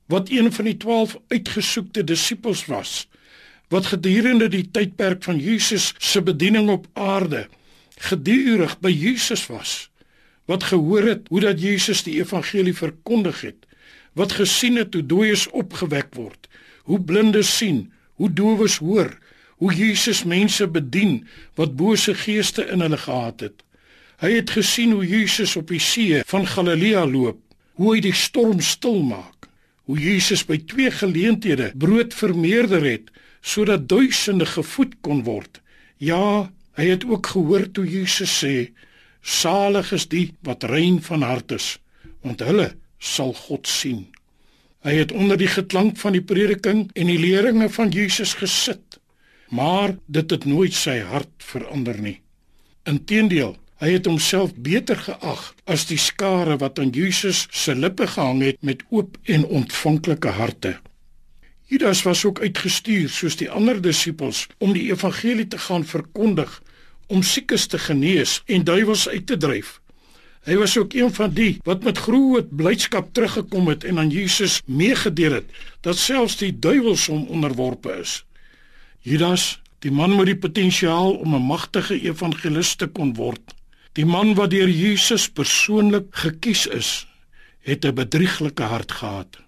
wat 0.07 0.31
een 0.31 0.53
van 0.53 0.65
die 0.71 0.77
12 0.77 1.17
uitgesoekte 1.29 2.05
disippels 2.05 2.65
was, 2.71 3.09
wat 3.69 3.91
gedurende 3.93 4.49
die 4.49 4.69
tydperk 4.71 5.23
van 5.27 5.41
Jesus 5.43 5.93
se 5.99 6.23
bediening 6.23 6.71
op 6.71 6.87
aarde 6.93 7.49
gedurig 7.99 8.79
by 8.81 8.93
Jesus 8.95 9.47
was 9.51 9.89
wat 10.49 10.65
gehoor 10.65 11.05
het 11.05 11.27
hoe 11.29 11.41
dat 11.45 11.61
Jesus 11.61 12.03
die 12.07 12.17
evangelie 12.23 12.73
verkondig 12.75 13.41
het, 13.45 13.67
wat 14.17 14.33
gesien 14.33 14.81
het 14.81 14.95
hoe 14.97 15.05
dooies 15.05 15.45
opgewek 15.53 16.15
word, 16.17 16.49
hoe 16.89 17.01
blindes 17.01 17.51
sien, 17.57 17.91
hoe 18.17 18.33
dowes 18.33 18.79
hoor, 18.81 19.13
hoe 19.61 19.75
Jesus 19.75 20.25
mense 20.25 20.67
bedien 20.67 21.27
wat 21.61 21.77
bose 21.77 22.15
geeste 22.17 22.65
in 22.65 22.81
hulle 22.81 22.97
gehad 22.97 23.45
het. 23.45 23.61
Hy 24.19 24.33
het 24.41 24.51
gesien 24.51 24.97
hoe 24.97 25.07
Jesus 25.07 25.55
op 25.57 25.69
die 25.71 25.83
see 25.83 26.23
van 26.27 26.47
Galilea 26.47 27.05
loop, 27.07 27.39
hoe 27.79 27.93
hy 27.95 28.01
die 28.03 28.17
storm 28.17 28.59
stil 28.65 28.99
maak, 29.07 29.47
hoe 29.87 29.99
Jesus 29.99 30.43
by 30.45 30.59
twee 30.67 30.91
geleenthede 30.91 31.71
brood 31.79 32.15
vermeerder 32.15 32.83
het 32.83 33.13
sodat 33.41 33.87
duisende 33.89 34.47
gevoed 34.51 34.97
kon 35.07 35.23
word. 35.25 35.61
Ja, 36.03 36.51
hy 36.75 36.87
het 36.91 37.07
ook 37.07 37.31
gehoor 37.31 37.69
toe 37.71 37.87
Jesus 37.87 38.35
sê 38.43 38.71
Salig 39.23 39.91
is 39.93 40.07
die 40.11 40.33
wat 40.47 40.67
rein 40.67 41.01
van 41.03 41.23
hart 41.27 41.53
is, 41.55 41.77
want 42.25 42.43
hulle 42.43 42.73
sal 42.99 43.35
God 43.35 43.67
sien. 43.71 44.07
Hy 44.87 44.95
het 45.01 45.13
onder 45.13 45.39
die 45.39 45.51
geklank 45.51 45.99
van 45.99 46.15
die 46.15 46.25
prediking 46.25 46.87
en 46.95 47.11
die 47.11 47.19
leringe 47.19 47.69
van 47.75 47.91
Jesus 47.95 48.37
gesit, 48.39 48.99
maar 49.51 49.97
dit 50.07 50.31
het 50.31 50.47
nooit 50.47 50.75
sy 50.75 51.01
hart 51.07 51.35
verander 51.43 51.99
nie. 52.03 52.19
Inteendeel, 52.89 53.57
hy 53.79 53.93
het 53.95 54.07
homself 54.11 54.55
beter 54.59 54.99
geag 54.99 55.43
as 55.71 55.87
die 55.87 56.01
skare 56.03 56.57
wat 56.59 56.79
aan 56.83 56.91
Jesus 56.95 57.47
se 57.55 57.75
lippe 57.75 58.07
gehang 58.11 58.43
het 58.43 58.63
met 58.63 58.83
oop 58.91 59.19
en 59.25 59.47
ontvanklike 59.47 60.35
harte. 60.35 60.79
Judas 61.69 62.03
was 62.03 62.25
ook 62.25 62.41
uitgestuur 62.41 63.09
soos 63.13 63.37
die 63.37 63.51
ander 63.51 63.79
disippels 63.83 64.47
om 64.59 64.73
die 64.73 64.89
evangelie 64.91 65.47
te 65.47 65.59
gaan 65.59 65.85
verkondig 65.85 66.63
om 67.07 67.23
siekes 67.23 67.67
te 67.67 67.79
genees 67.79 68.41
en 68.47 68.65
duiwels 68.65 69.09
uit 69.09 69.27
te 69.27 69.37
dryf. 69.37 69.79
Hy 70.49 70.57
was 70.57 70.79
ook 70.81 70.95
een 70.97 71.13
van 71.15 71.35
die 71.37 71.59
wat 71.69 71.85
met 71.85 72.01
groot 72.01 72.49
blydskap 72.57 73.13
teruggekom 73.13 73.69
het 73.69 73.85
en 73.85 73.99
aan 73.99 74.11
Jesus 74.11 74.63
meegedeel 74.65 75.39
het 75.41 75.53
dat 75.87 76.01
selfs 76.01 76.39
die 76.41 76.55
duiwels 76.59 77.07
hom 77.13 77.27
onderworpe 77.29 77.93
is. 78.01 78.23
Judas, 79.05 79.61
die 79.85 79.93
man 79.93 80.17
met 80.17 80.27
die 80.27 80.39
potensiaal 80.39 81.13
om 81.15 81.35
'n 81.35 81.47
magtige 81.53 82.01
evangelis 82.01 82.75
te 82.75 82.87
kon 82.87 83.15
word, 83.15 83.55
die 83.99 84.07
man 84.07 84.37
wat 84.39 84.53
deur 84.55 84.71
Jesus 84.71 85.27
persoonlik 85.35 86.13
gekies 86.23 86.67
is, 86.71 87.07
het 87.67 87.85
'n 87.85 87.95
bedrieglike 87.95 88.63
hart 88.63 88.93
gehad. 88.93 89.39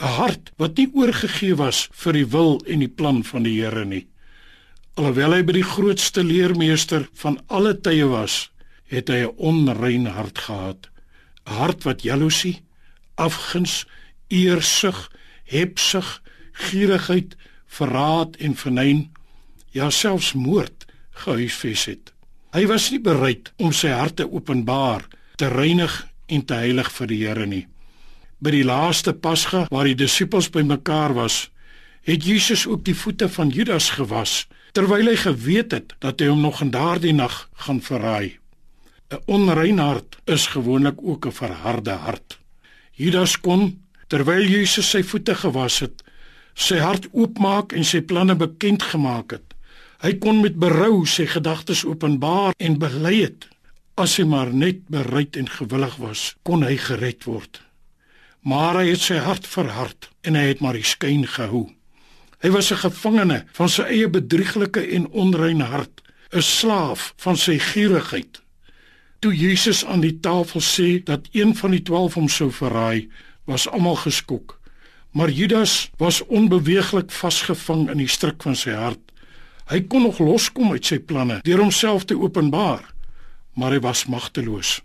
'n 0.00 0.14
Hart 0.18 0.50
wat 0.56 0.76
nie 0.76 0.90
oorgegee 0.94 1.54
was 1.54 1.88
vir 1.92 2.12
die 2.12 2.26
wil 2.26 2.60
en 2.66 2.78
die 2.78 2.94
plan 2.98 3.24
van 3.24 3.42
die 3.42 3.62
Here 3.62 3.84
nie. 3.84 4.06
Alhoewel 4.94 5.32
hy 5.32 5.42
by 5.42 5.52
die 5.52 5.70
grootste 5.74 6.24
leermeester 6.24 7.08
van 7.14 7.38
alle 7.46 7.80
tye 7.80 8.06
was, 8.06 8.50
het 8.86 9.08
hy 9.08 9.22
'n 9.26 9.34
onrein 9.36 10.06
hart 10.06 10.38
gehad. 10.38 10.88
'n 11.46 11.52
Hart 11.52 11.84
wat 11.84 12.02
jaloesie, 12.02 12.62
afguns, 13.14 13.86
eersug, 14.28 15.10
hebsug, 15.44 16.22
gierigheid, 16.52 17.36
verraad 17.66 18.36
en 18.36 18.54
vernyn, 18.54 19.12
ja 19.70 19.90
selfs 19.90 20.32
moord 20.32 20.86
gehuisves 21.10 21.84
het. 21.84 22.17
Hy 22.58 22.64
was 22.66 22.88
nie 22.90 22.98
bereid 22.98 23.52
om 23.62 23.70
sy 23.70 23.92
hart 23.94 24.16
te 24.18 24.24
openbaar, 24.26 25.04
te 25.38 25.46
reinig 25.46 25.92
en 26.26 26.40
te 26.42 26.56
heilig 26.58 26.88
vir 26.90 27.06
die 27.06 27.18
Here 27.20 27.44
nie. 27.46 27.68
By 28.42 28.50
die 28.50 28.64
laaste 28.66 29.12
Pasga 29.14 29.60
waar 29.70 29.86
die 29.86 29.94
disippels 30.00 30.48
bymekaar 30.50 31.14
was, 31.14 31.36
het 32.02 32.26
Jesus 32.26 32.64
ook 32.66 32.82
die 32.88 32.96
voete 32.98 33.28
van 33.30 33.52
Judas 33.54 33.92
gewas 33.94 34.48
terwyl 34.74 35.06
hy 35.06 35.14
geweet 35.22 35.76
het 35.76 35.94
dat 36.02 36.18
hy 36.18 36.32
hom 36.32 36.42
nog 36.42 36.58
in 36.64 36.72
daardie 36.74 37.14
nag 37.14 37.36
gaan 37.62 37.78
verraai. 37.78 38.38
'n 39.14 39.22
Onrein 39.26 39.78
hart 39.78 40.18
is 40.26 40.50
gewoonlik 40.50 40.98
ook 40.98 41.26
'n 41.26 41.38
verharde 41.38 41.94
hart. 41.94 42.40
Judas 42.92 43.38
kon 43.38 43.84
terwyl 44.08 44.42
Jesus 44.42 44.90
sy 44.90 45.02
voete 45.02 45.34
gewas 45.34 45.78
het, 45.78 46.02
sy 46.54 46.82
hart 46.82 47.06
oopmaak 47.12 47.72
en 47.72 47.84
sy 47.84 48.00
planne 48.00 48.34
bekend 48.34 48.82
gemaak 48.82 49.30
het. 49.30 49.47
Hy 49.98 50.12
kon 50.22 50.36
met 50.44 50.54
berou 50.54 51.02
sy 51.10 51.24
gedagtes 51.26 51.80
openbaar 51.82 52.54
en 52.62 52.76
bely 52.78 53.16
het. 53.24 53.48
As 53.98 54.14
hy 54.20 54.28
maar 54.30 54.52
net 54.54 54.84
bereid 54.86 55.34
en 55.40 55.48
gewillig 55.50 55.96
was, 55.98 56.36
kon 56.46 56.62
hy 56.62 56.76
gered 56.78 57.26
word. 57.26 57.58
Maar 58.46 58.78
hy 58.78 58.92
het 58.92 59.02
sy 59.02 59.18
hart 59.18 59.48
verhard 59.50 60.06
en 60.22 60.38
hy 60.38 60.44
het 60.52 60.62
maar 60.62 60.78
die 60.78 60.86
skyn 60.86 61.26
gehou. 61.26 61.66
Hy 62.38 62.50
was 62.54 62.70
'n 62.70 62.78
gevangene 62.84 63.44
van 63.52 63.68
sy 63.68 63.82
eie 63.82 64.08
bedrieglike 64.08 64.86
en 64.94 65.10
onreine 65.10 65.64
hart, 65.64 66.02
'n 66.30 66.42
slaaf 66.42 67.14
van 67.16 67.36
sy 67.36 67.58
gierigheid. 67.58 68.40
Toe 69.18 69.34
Jesus 69.34 69.84
aan 69.84 70.00
die 70.00 70.20
tafel 70.20 70.60
sê 70.60 71.02
dat 71.02 71.26
een 71.32 71.56
van 71.56 71.70
die 71.70 71.82
12 71.82 72.14
hom 72.14 72.28
sou 72.28 72.50
verraai, 72.52 73.08
was 73.46 73.68
almal 73.68 73.96
geskok. 73.96 74.60
Maar 75.10 75.30
Judas 75.30 75.90
was 75.96 76.26
onbeweeglik 76.26 77.10
vasgevang 77.10 77.90
in 77.90 77.98
die 77.98 78.08
stryk 78.08 78.42
van 78.42 78.56
sy 78.56 78.70
hart. 78.70 79.00
Hy 79.68 79.82
kon 79.84 80.06
nog 80.06 80.18
loskom 80.18 80.72
uit 80.72 80.86
sy 80.88 80.96
planne 81.04 81.42
deur 81.44 81.60
homself 81.60 82.06
te 82.08 82.16
openbaar, 82.16 82.86
maar 83.52 83.74
hy 83.74 83.80
was 83.84 84.06
magteloos, 84.08 84.80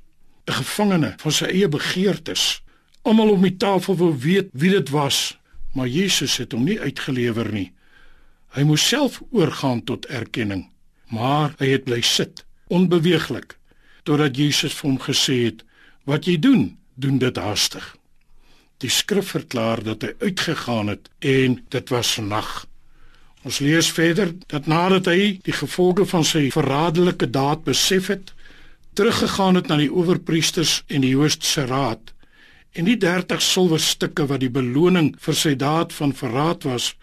'n 0.48 0.58
gevangene 0.60 1.14
van 1.18 1.32
sy 1.32 1.46
eie 1.46 1.68
begeertes. 1.68 2.62
Almal 3.04 3.32
om 3.32 3.42
die 3.42 3.58
tafel 3.58 3.96
wou 3.96 4.12
weet 4.18 4.50
wie 4.52 4.72
dit 4.72 4.90
was, 4.90 5.38
maar 5.74 5.88
Jesus 5.88 6.38
het 6.38 6.52
hom 6.52 6.64
nie 6.64 6.80
uitgelewer 6.80 7.52
nie. 7.52 7.72
Hy 8.56 8.64
moes 8.64 8.88
self 8.88 9.22
oorgaan 9.32 9.84
tot 9.84 10.06
erkenning, 10.06 10.70
maar 11.10 11.56
hy 11.58 11.68
het 11.68 11.84
bly 11.84 12.02
sit, 12.02 12.46
onbeweeglik, 12.68 13.58
totdat 14.04 14.38
Jesus 14.38 14.74
vir 14.74 14.90
hom 14.90 15.00
gesê 15.00 15.46
het: 15.46 15.64
"Wat 16.06 16.26
jy 16.26 16.40
doen, 16.40 16.78
doen 16.96 17.18
dit 17.18 17.38
haastig." 17.38 17.96
Die 18.78 18.90
skrif 18.90 19.32
verklaar 19.32 19.84
dat 19.84 20.02
hy 20.02 20.12
uitgegaan 20.20 20.88
het 20.88 21.10
en 21.20 21.64
dit 21.70 21.90
was 21.90 22.18
nag. 22.18 22.68
Ons 23.44 23.60
lees 23.60 23.90
verder 23.92 24.32
dat 24.48 24.68
nadat 24.72 25.10
hy 25.12 25.38
die 25.44 25.56
gevolge 25.56 26.06
van 26.08 26.24
sy 26.24 26.46
verraderlike 26.54 27.28
daad 27.28 27.66
besef 27.68 28.08
het, 28.08 28.32
teruggegaan 28.96 29.60
het 29.60 29.68
na 29.68 29.78
die 29.82 29.92
owerpriesters 29.92 30.82
en 30.88 31.04
die 31.04 31.12
Joodse 31.12 31.66
raad 31.68 32.14
en 32.74 32.88
die 32.90 32.98
30 32.98 33.42
silwerstukke 33.44 34.26
wat 34.32 34.42
die 34.42 34.50
beloning 34.50 35.12
vir 35.22 35.36
sy 35.38 35.52
daad 35.60 35.92
van 35.94 36.16
verraad 36.18 36.64
was, 36.66 36.94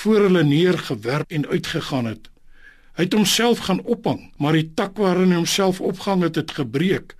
voor 0.00 0.24
hulle 0.26 0.42
neergewerp 0.42 1.30
en 1.30 1.46
uitgegaan 1.46 2.08
het. 2.10 2.26
Hy 2.98 3.06
het 3.06 3.14
homself 3.14 3.62
gaan 3.68 3.82
ophang, 3.86 4.24
maar 4.42 4.58
die 4.58 4.66
tak 4.74 4.98
waarin 4.98 5.30
hy 5.30 5.38
homself 5.38 5.78
opgehang 5.80 6.24
het, 6.26 6.40
het 6.40 6.54
gebreek 6.58 7.14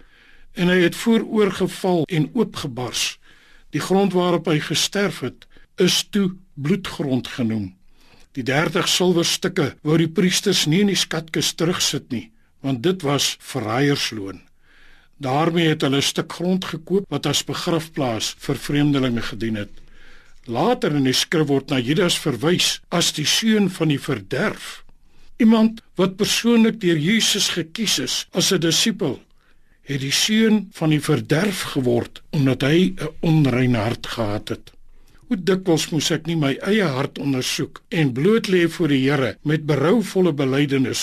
en 0.59 0.73
hy 0.73 0.81
het 0.83 0.99
vooroorgeval 0.99 2.03
en 2.11 2.31
oopgebars. 2.35 3.19
Die 3.71 3.83
grond 3.83 4.17
waarop 4.17 4.51
hy 4.51 4.59
gesterf 4.59 5.21
het, 5.23 5.47
is 5.79 6.03
toe 6.11 6.33
bloedgrond 6.59 7.31
genoem. 7.31 7.71
Die 8.41 8.47
30 8.49 8.87
silwerstukke 8.89 9.65
wou 9.85 9.99
die 10.01 10.09
priesters 10.09 10.63
nie 10.65 10.79
in 10.81 10.89
die 10.89 10.97
skatkis 10.97 11.51
terugsit 11.61 12.07
nie, 12.09 12.31
want 12.65 12.81
dit 12.87 13.03
was 13.05 13.35
verraiersloon. 13.45 14.39
Daarmee 15.21 15.75
het 15.75 15.85
hulle 15.85 16.01
'n 16.01 16.09
stuk 16.09 16.33
grond 16.33 16.65
gekoop 16.65 17.05
wat 17.13 17.27
as 17.27 17.45
begrafplaas 17.45 18.33
vir 18.39 18.57
vreemdelinge 18.57 19.23
gedien 19.23 19.57
het. 19.61 19.71
Later 20.47 20.97
in 20.97 21.05
die 21.05 21.13
skrif 21.13 21.49
word 21.53 21.69
na 21.69 21.79
Judas 21.79 22.17
verwys 22.17 22.81
as 22.89 23.13
die 23.13 23.27
seun 23.27 23.69
van 23.69 23.89
die 23.89 24.01
verderf. 24.01 24.85
Iemand 25.37 25.83
wat 25.97 26.17
persoonlik 26.17 26.81
deur 26.81 26.97
Jesus 26.97 27.49
gekies 27.49 27.99
is 27.99 28.27
as 28.33 28.53
'n 28.53 28.61
disipel 28.61 29.21
het 29.83 30.01
die 30.01 30.13
seun 30.13 30.71
van 30.73 30.91
die 30.91 31.01
verderf 31.01 31.63
geword 31.77 32.23
omdat 32.31 32.63
hy 32.63 32.95
'n 32.97 33.09
onrein 33.21 33.75
hart 33.75 34.07
gehad 34.07 34.49
het. 34.49 34.73
Hoe 35.31 35.39
dikwels 35.39 35.85
moes 35.93 36.09
ek 36.11 36.25
nie 36.27 36.35
my 36.35 36.57
eie 36.67 36.87
hart 36.91 37.19
ondersoek 37.23 37.77
en 37.95 38.09
bloot 38.15 38.49
lê 38.51 38.65
voor 38.77 38.91
die 38.91 39.05
Here 39.05 39.29
met 39.47 39.63
berouvolle 39.69 40.33
belydenis 40.35 41.03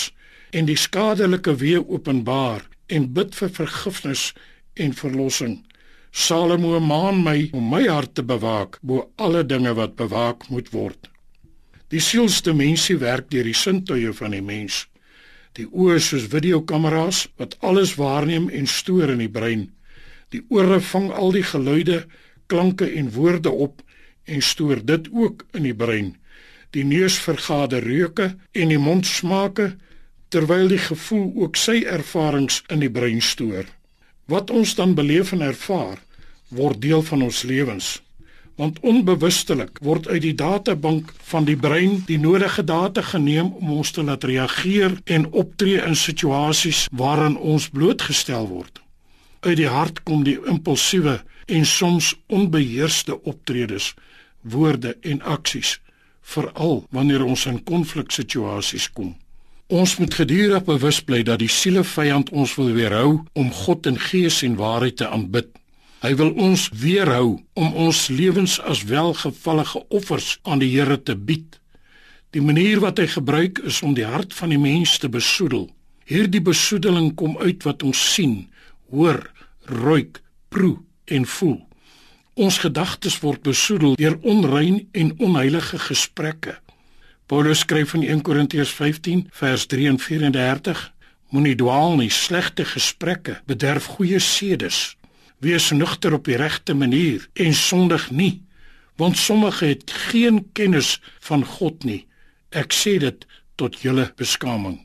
en 0.52 0.68
die 0.68 0.76
skadelike 0.76 1.54
weë 1.62 1.80
openbaar 1.96 2.66
en 2.92 3.06
bid 3.16 3.32
vir 3.38 3.54
vergifnis 3.56 4.26
en 4.84 4.92
verlossing. 4.98 5.54
Salomo 6.12 6.76
maan 6.90 7.24
my 7.24 7.48
om 7.56 7.72
my 7.72 7.80
hart 7.86 8.18
te 8.20 8.26
bewaak 8.34 8.76
bo 8.82 9.08
alle 9.16 9.46
dinge 9.48 9.72
wat 9.80 9.96
bewaak 9.96 10.44
moet 10.52 10.68
word. 10.76 11.08
Die 11.88 12.04
sielsdimensie 12.04 13.00
werk 13.00 13.32
deur 13.32 13.48
die 13.48 13.56
sintuie 13.56 14.12
van 14.20 14.36
die 14.36 14.44
mens. 14.44 14.84
Die 15.56 15.70
oë 15.72 15.96
soos 16.04 16.28
videokamera's 16.28 17.24
wat 17.40 17.56
alles 17.64 17.96
waarneem 17.96 18.52
en 18.52 18.68
stoor 18.68 19.08
in 19.16 19.24
die 19.24 19.32
brein. 19.40 19.70
Die 20.36 20.44
ore 20.52 20.82
vang 20.92 21.14
al 21.16 21.32
die 21.32 21.48
geluide, 21.48 22.02
klanke 22.52 22.92
en 22.92 23.14
woorde 23.16 23.48
op 23.48 23.80
en 24.28 24.42
stoor 24.44 24.84
dit 24.84 25.08
ook 25.12 25.44
in 25.56 25.66
die 25.66 25.74
brein. 25.74 26.14
Die 26.76 26.84
neus 26.84 27.18
vergader 27.24 27.82
reuke 27.82 28.34
en 28.52 28.72
die 28.72 28.80
mond 28.80 29.06
smake 29.08 29.72
terwyl 30.28 30.68
die 30.68 30.82
gevoel 30.84 31.32
ook 31.44 31.56
sy 31.56 31.80
ervarings 31.88 32.60
in 32.68 32.84
die 32.84 32.92
brein 32.92 33.24
stoor. 33.24 33.64
Wat 34.28 34.52
ons 34.52 34.74
dan 34.76 34.92
beleef 34.94 35.32
en 35.32 35.40
ervaar, 35.40 35.96
word 36.52 36.82
deel 36.84 37.02
van 37.02 37.24
ons 37.24 37.42
lewens 37.48 37.96
want 38.58 38.80
onbewustelik 38.82 39.78
word 39.86 40.08
uit 40.10 40.24
die 40.24 40.34
databank 40.34 41.12
van 41.30 41.46
die 41.46 41.56
brein 41.56 42.00
die 42.08 42.18
nodige 42.18 42.64
data 42.66 43.04
geneem 43.06 43.52
om 43.60 43.70
ons 43.78 43.92
te 43.94 44.02
laat 44.02 44.26
reageer 44.26 44.96
en 45.06 45.28
optree 45.30 45.78
in 45.78 45.94
situasies 45.94 46.86
waarin 46.90 47.36
ons 47.38 47.68
blootgestel 47.70 48.48
word. 48.50 48.82
Uit 49.46 49.60
die 49.60 49.70
hart 49.70 50.02
kom 50.02 50.24
die 50.26 50.40
impulsiewe 50.50 51.20
en 51.46 51.64
soms 51.64 52.10
onbeheerste 52.26 53.20
optredes, 53.22 53.92
woorde 54.50 54.96
en 55.02 55.22
aksies, 55.22 55.78
veral 56.22 56.84
wanneer 56.90 57.24
ons 57.24 57.46
in 57.46 57.62
konfliksituasies 57.64 58.90
kom. 58.92 59.14
Ons 59.68 59.98
moet 60.00 60.14
gedurig 60.14 60.64
bewus 60.64 61.02
bly 61.04 61.20
dat 61.28 61.42
die 61.42 61.50
sielevyand 61.52 62.30
ons 62.32 62.54
wil 62.56 62.70
weerhou 62.72 63.18
om 63.36 63.50
God 63.52 63.86
in 63.90 63.98
gees 64.00 64.40
en 64.46 64.56
waarheid 64.56 64.96
te 64.96 65.08
aanbid. 65.08 65.50
Hy 66.00 66.14
wil 66.16 66.30
ons 66.40 66.68
weerhou 66.72 67.40
om 67.58 67.74
ons 67.76 68.06
lewens 68.08 68.56
as 68.64 68.86
welgevallige 68.88 69.82
offers 69.92 70.38
aan 70.48 70.62
die 70.62 70.70
Here 70.72 70.96
te 70.96 71.16
bied. 71.16 71.58
Die 72.32 72.40
manier 72.40 72.80
wat 72.80 72.96
hy 73.02 73.10
gebruik 73.12 73.60
is 73.68 73.82
om 73.84 73.92
die 73.98 74.08
hart 74.08 74.32
van 74.40 74.54
die 74.54 74.60
mens 74.62 74.96
te 75.02 75.12
besoedel. 75.12 75.68
Hierdie 76.08 76.40
besoedeling 76.40 77.12
kom 77.20 77.36
uit 77.36 77.60
wat 77.68 77.84
ons 77.84 78.00
sien, 78.14 78.46
hoor, 78.88 79.20
ruik, 79.68 80.22
proe 80.48 80.78
en 81.12 81.28
voel. 81.28 81.67
Ons 82.38 82.60
gedagtes 82.62 83.16
word 83.18 83.42
besoedel 83.42 83.96
deur 83.98 84.14
onrein 84.22 84.84
en 84.94 85.08
onheilige 85.18 85.78
gesprekke. 85.82 86.52
Paulus 87.26 87.64
skryf 87.64 87.96
in 87.98 88.04
1 88.06 88.20
Korintiërs 88.22 88.70
15 88.70 89.24
vers 89.40 89.64
3 89.66 89.88
en 89.90 89.98
34: 89.98 90.82
Moenie 91.34 91.56
dwaal 91.58 91.96
nie, 91.98 92.10
slegte 92.14 92.62
gesprekke 92.64 93.40
bederf 93.50 93.88
goeie 93.96 94.20
sedes. 94.22 94.94
Wees 95.42 95.70
nugter 95.74 96.14
op 96.14 96.30
die 96.30 96.38
regte 96.38 96.76
manier 96.78 97.26
en 97.34 97.54
sondig 97.54 98.06
nie, 98.10 98.44
want 98.96 99.18
sommige 99.18 99.66
het 99.72 99.90
geen 99.90 100.44
kennis 100.52 101.00
van 101.18 101.42
God 101.44 101.82
nie. 101.84 102.04
Ek 102.54 102.70
sê 102.70 103.00
dit 103.02 103.26
tot 103.58 103.80
julle 103.82 104.12
beskaming. 104.14 104.78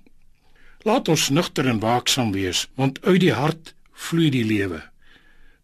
Laat 0.89 1.05
ons 1.07 1.29
nugter 1.29 1.69
en 1.69 1.79
waaksaam 1.85 2.33
wees, 2.33 2.65
want 2.75 2.97
uit 3.05 3.21
die 3.27 3.33
hart 3.33 3.75
vloei 3.93 4.33
die 4.33 4.45
lewe. 4.45 4.81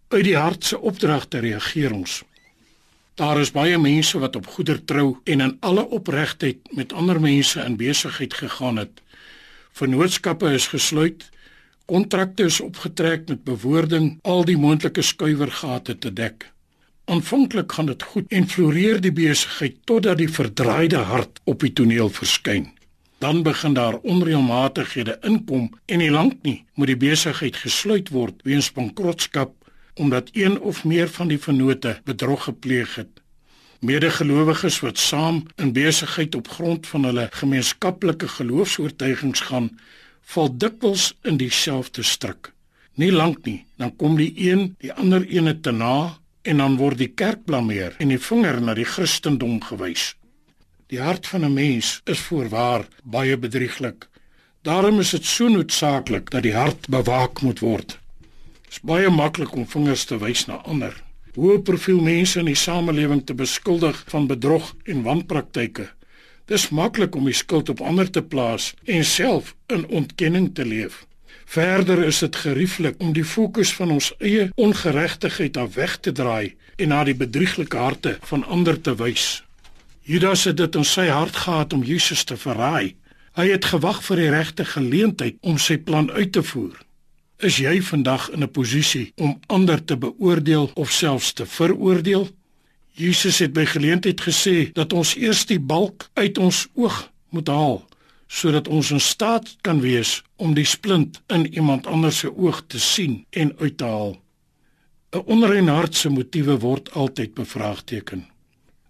Uit 0.10 0.24
die 0.26 0.38
hart 0.38 0.66
se 0.66 0.80
opdragte 0.80 1.38
reageer 1.40 1.94
ons. 1.94 2.24
Daar 3.20 3.38
is 3.40 3.52
baie 3.54 3.78
mense 3.78 4.18
wat 4.20 4.36
op 4.36 4.48
goeder 4.48 4.80
trou 4.86 5.20
en 5.24 5.42
in 5.46 5.58
alle 5.60 5.84
opregtheid 5.86 6.72
met 6.74 6.94
ander 6.94 7.20
mense 7.22 7.62
in 7.62 7.76
besigheid 7.78 8.34
gegaan 8.34 8.82
het. 8.82 9.04
Vennootskappe 9.78 10.50
is 10.54 10.68
gesluit 10.68 11.30
Kontrakte 11.90 12.44
is 12.44 12.60
opgetrek 12.62 13.28
met 13.28 13.44
bewoording 13.44 14.20
al 14.22 14.44
die 14.46 14.58
moontlike 14.58 15.02
skuiwergate 15.02 15.98
te 15.98 16.14
dek. 16.14 16.46
Aanvanklik 17.06 17.72
gaan 17.72 17.90
dit 17.90 18.04
goed 18.04 18.34
en 18.34 18.50
floreer 18.50 19.02
die 19.02 19.14
besigheid 19.14 19.78
totdat 19.90 20.18
die 20.18 20.30
verdraaide 20.30 21.06
hart 21.10 21.40
op 21.50 21.66
die 21.66 21.74
toneel 21.74 22.10
verskyn. 22.14 22.68
Dan 23.18 23.42
begin 23.44 23.74
daar 23.74 23.98
onreëlmatighede 24.02 25.18
inkom 25.22 25.70
en 25.86 26.02
nie 26.02 26.12
lank 26.14 26.38
nie 26.42 26.64
moet 26.74 26.94
die 26.94 27.02
besigheid 27.10 27.58
gesluit 27.58 28.14
word 28.14 28.46
weens 28.46 28.70
bankrotskap 28.74 29.54
omdat 30.00 30.30
een 30.34 30.60
of 30.60 30.84
meer 30.84 31.10
van 31.12 31.28
die 31.28 31.40
vennote 31.40 31.98
bedrog 32.08 32.44
gepleeg 32.48 32.96
het. 32.96 33.20
Medegelowiges 33.80 34.80
wat 34.84 34.98
saam 34.98 35.44
in 35.56 35.74
besigheid 35.76 36.36
op 36.36 36.48
grond 36.48 36.88
van 36.88 37.04
hulle 37.04 37.28
gemeenskaplike 37.32 38.28
geloofs-oortuigings 38.28 39.44
gaan, 39.52 39.70
val 40.34 40.50
dikwels 40.58 41.14
in 41.24 41.38
dieselfde 41.40 42.04
struik. 42.04 42.52
Nie 43.00 43.12
lank 43.12 43.46
nie, 43.46 43.66
dan 43.80 43.96
kom 43.96 44.18
die 44.20 44.34
een 44.50 44.74
die 44.80 44.92
ander 44.94 45.24
ene 45.28 45.56
te 45.60 45.72
na 45.72 46.20
en 46.42 46.58
dan 46.64 46.76
word 46.80 47.00
die 47.00 47.12
kerk 47.22 47.46
blameer 47.48 47.96
en 48.00 48.12
die 48.12 48.20
vinger 48.20 48.60
na 48.62 48.76
die 48.76 48.88
Christendom 48.88 49.60
gewys. 49.64 50.14
Die 50.90 51.00
hart 51.00 51.28
van 51.28 51.46
'n 51.46 51.54
mens 51.54 52.02
is 52.06 52.20
voorwaar 52.20 52.88
baie 53.04 53.38
bedrieglik. 53.38 54.08
Daarom 54.62 55.00
is 55.00 55.10
dit 55.10 55.26
so 55.26 55.48
noodsaaklik 55.48 56.30
dat 56.30 56.44
die 56.44 56.56
hart 56.56 56.88
bewaak 56.90 57.42
moet 57.42 57.60
word. 57.60 58.00
Dit 58.70 58.78
is 58.78 58.86
baie 58.86 59.10
maklik 59.10 59.56
om 59.58 59.64
vingers 59.66 60.04
te 60.06 60.20
wys 60.22 60.44
na 60.46 60.60
ander. 60.70 60.94
Hoe 61.34 61.56
profiel 61.66 61.98
mense 62.06 62.38
in 62.38 62.46
die 62.46 62.58
samelewing 62.58 63.24
te 63.26 63.34
beskuldig 63.34 64.04
van 64.12 64.28
bedrog 64.30 64.68
en 64.86 65.00
wanpraktyke. 65.08 65.88
Dis 66.46 66.68
maklik 66.70 67.16
om 67.18 67.26
die 67.26 67.34
skuld 67.34 67.72
op 67.74 67.80
ander 67.82 68.12
te 68.14 68.22
plaas 68.22 68.76
en 68.86 69.02
self 69.02 69.56
in 69.74 69.88
ontkenning 69.88 70.52
te 70.54 70.68
leef. 70.70 71.00
Verder 71.50 72.04
is 72.06 72.20
dit 72.22 72.36
gerieflik 72.36 73.02
om 73.02 73.16
die 73.18 73.26
fokus 73.26 73.72
van 73.74 73.96
ons 73.96 74.12
eie 74.20 74.52
ongeregtigheid 74.54 75.58
af 75.58 75.74
weg 75.74 75.96
te 76.06 76.14
draai 76.14 76.54
en 76.78 76.94
na 76.94 77.00
die 77.10 77.18
bedrieglike 77.18 77.78
harte 77.78 78.20
van 78.30 78.46
ander 78.46 78.78
te 78.78 78.94
wys. 79.00 79.42
Judas 80.06 80.46
het 80.46 80.60
dit 80.62 80.78
in 80.78 80.86
sy 80.86 81.08
hart 81.10 81.42
gehad 81.42 81.74
om 81.74 81.82
Jesus 81.82 82.22
te 82.22 82.38
verraai. 82.38 82.94
Hy 83.34 83.50
het 83.50 83.66
gewag 83.74 84.04
vir 84.06 84.22
die 84.22 84.30
regte 84.38 84.68
geleentheid 84.76 85.42
om 85.42 85.58
sy 85.58 85.80
plan 85.82 86.12
uit 86.14 86.38
te 86.38 86.46
voer. 86.46 86.78
Is 87.40 87.56
jy 87.56 87.78
vandag 87.82 88.30
in 88.36 88.44
'n 88.44 88.52
posisie 88.52 89.12
om 89.16 89.40
ander 89.48 89.84
te 89.84 89.98
beoordeel 89.98 90.72
of 90.74 90.92
selfs 90.92 91.34
te 91.34 91.46
veroordeel? 91.46 92.28
Jesus 92.92 93.40
het 93.40 93.54
by 93.54 93.66
geleentheid 93.66 94.22
gesê 94.22 94.72
dat 94.74 94.94
ons 94.94 95.16
eers 95.16 95.46
die 95.46 95.60
balk 95.60 96.10
uit 96.14 96.38
ons 96.38 96.68
oog 96.74 97.12
moet 97.30 97.48
haal 97.48 97.88
sodat 98.28 98.68
ons 98.68 98.92
in 98.92 99.00
staat 99.00 99.56
kan 99.62 99.80
wees 99.82 100.24
om 100.36 100.54
die 100.54 100.66
splint 100.66 101.22
in 101.28 101.54
iemand 101.54 101.88
anders 101.88 102.18
se 102.18 102.38
oog 102.38 102.64
te 102.68 102.80
sien 102.80 103.26
en 103.30 103.56
uit 103.58 103.78
te 103.78 103.84
haal. 103.84 104.22
'n 105.12 105.24
Onrein 105.26 105.68
hart 105.68 105.96
se 105.96 106.10
motiewe 106.10 106.60
word 106.60 106.92
altyd 106.92 107.34
bevraagteken. 107.34 108.28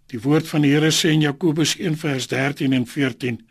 Die 0.08 0.20
woord 0.20 0.48
van 0.48 0.62
die 0.62 0.72
Here 0.72 0.92
sê 0.92 1.10
in 1.10 1.22
Jakobus 1.22 1.78
1:13 1.78 2.74
en 2.74 2.88
14: 2.88 3.48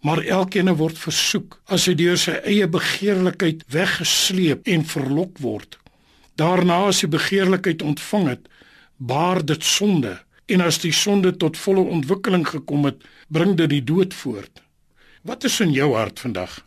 Maar 0.00 0.22
elkeen 0.24 0.72
word 0.80 0.98
versoek 0.98 1.58
as 1.68 1.84
hy 1.86 1.94
deur 1.94 2.16
sy 2.18 2.38
eie 2.48 2.68
begeerlikheid 2.68 3.66
weggesleep 3.68 4.68
en 4.68 4.84
verlok 4.84 5.38
word. 5.44 5.76
Daarna 6.40 6.86
as 6.88 7.02
hy 7.04 7.10
begeerlikheid 7.12 7.82
ontvang 7.84 8.28
het, 8.28 8.48
baar 8.96 9.44
dit 9.44 9.64
sonde 9.64 10.16
en 10.50 10.64
as 10.64 10.80
die 10.82 10.92
sonde 10.92 11.34
tot 11.36 11.60
volle 11.60 11.84
ontwikkeling 11.96 12.46
gekom 12.48 12.88
het, 12.88 13.04
bring 13.28 13.54
dit 13.60 13.70
die 13.70 13.84
dood 13.84 14.16
voort. 14.16 14.62
Wat 15.22 15.44
is 15.44 15.60
in 15.60 15.72
jou 15.76 15.92
hart 15.94 16.20
vandag? 16.20 16.62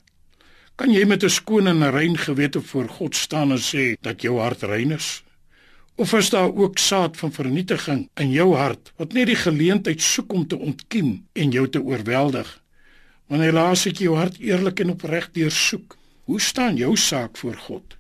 Kan 0.76 0.94
jy 0.94 1.06
met 1.06 1.24
'n 1.24 1.30
skoon 1.30 1.68
en 1.68 1.92
rein 1.92 2.18
gewete 2.18 2.62
voor 2.62 2.88
God 2.90 3.16
staan 3.16 3.52
en 3.52 3.62
sê 3.62 3.96
dat 4.02 4.22
jou 4.22 4.40
hart 4.40 4.64
rein 4.64 4.92
is? 4.92 5.24
Of 5.96 6.14
is 6.14 6.30
daar 6.30 6.54
ook 6.56 6.78
saad 6.78 7.18
van 7.18 7.32
vernietiging 7.32 8.10
in 8.16 8.32
jou 8.32 8.56
hart 8.56 8.92
wat 8.98 9.14
net 9.14 9.28
die 9.28 9.36
geleentheid 9.36 10.02
soek 10.02 10.34
om 10.34 10.48
te 10.48 10.58
ontkiem 10.58 11.26
en 11.34 11.52
jou 11.52 11.70
te 11.70 11.82
oorweldig? 11.82 12.63
Wanneer 13.32 13.56
laas 13.56 13.86
ek 13.90 14.02
jou 14.04 14.16
hart 14.20 14.40
eerlik 14.44 14.84
en 14.84 14.94
opreg 14.94 15.30
deursoek? 15.36 15.98
Hoe 16.28 16.40
staan 16.42 16.76
jou 16.80 16.96
saak 17.00 17.38
voor 17.38 17.56
God? 17.68 17.98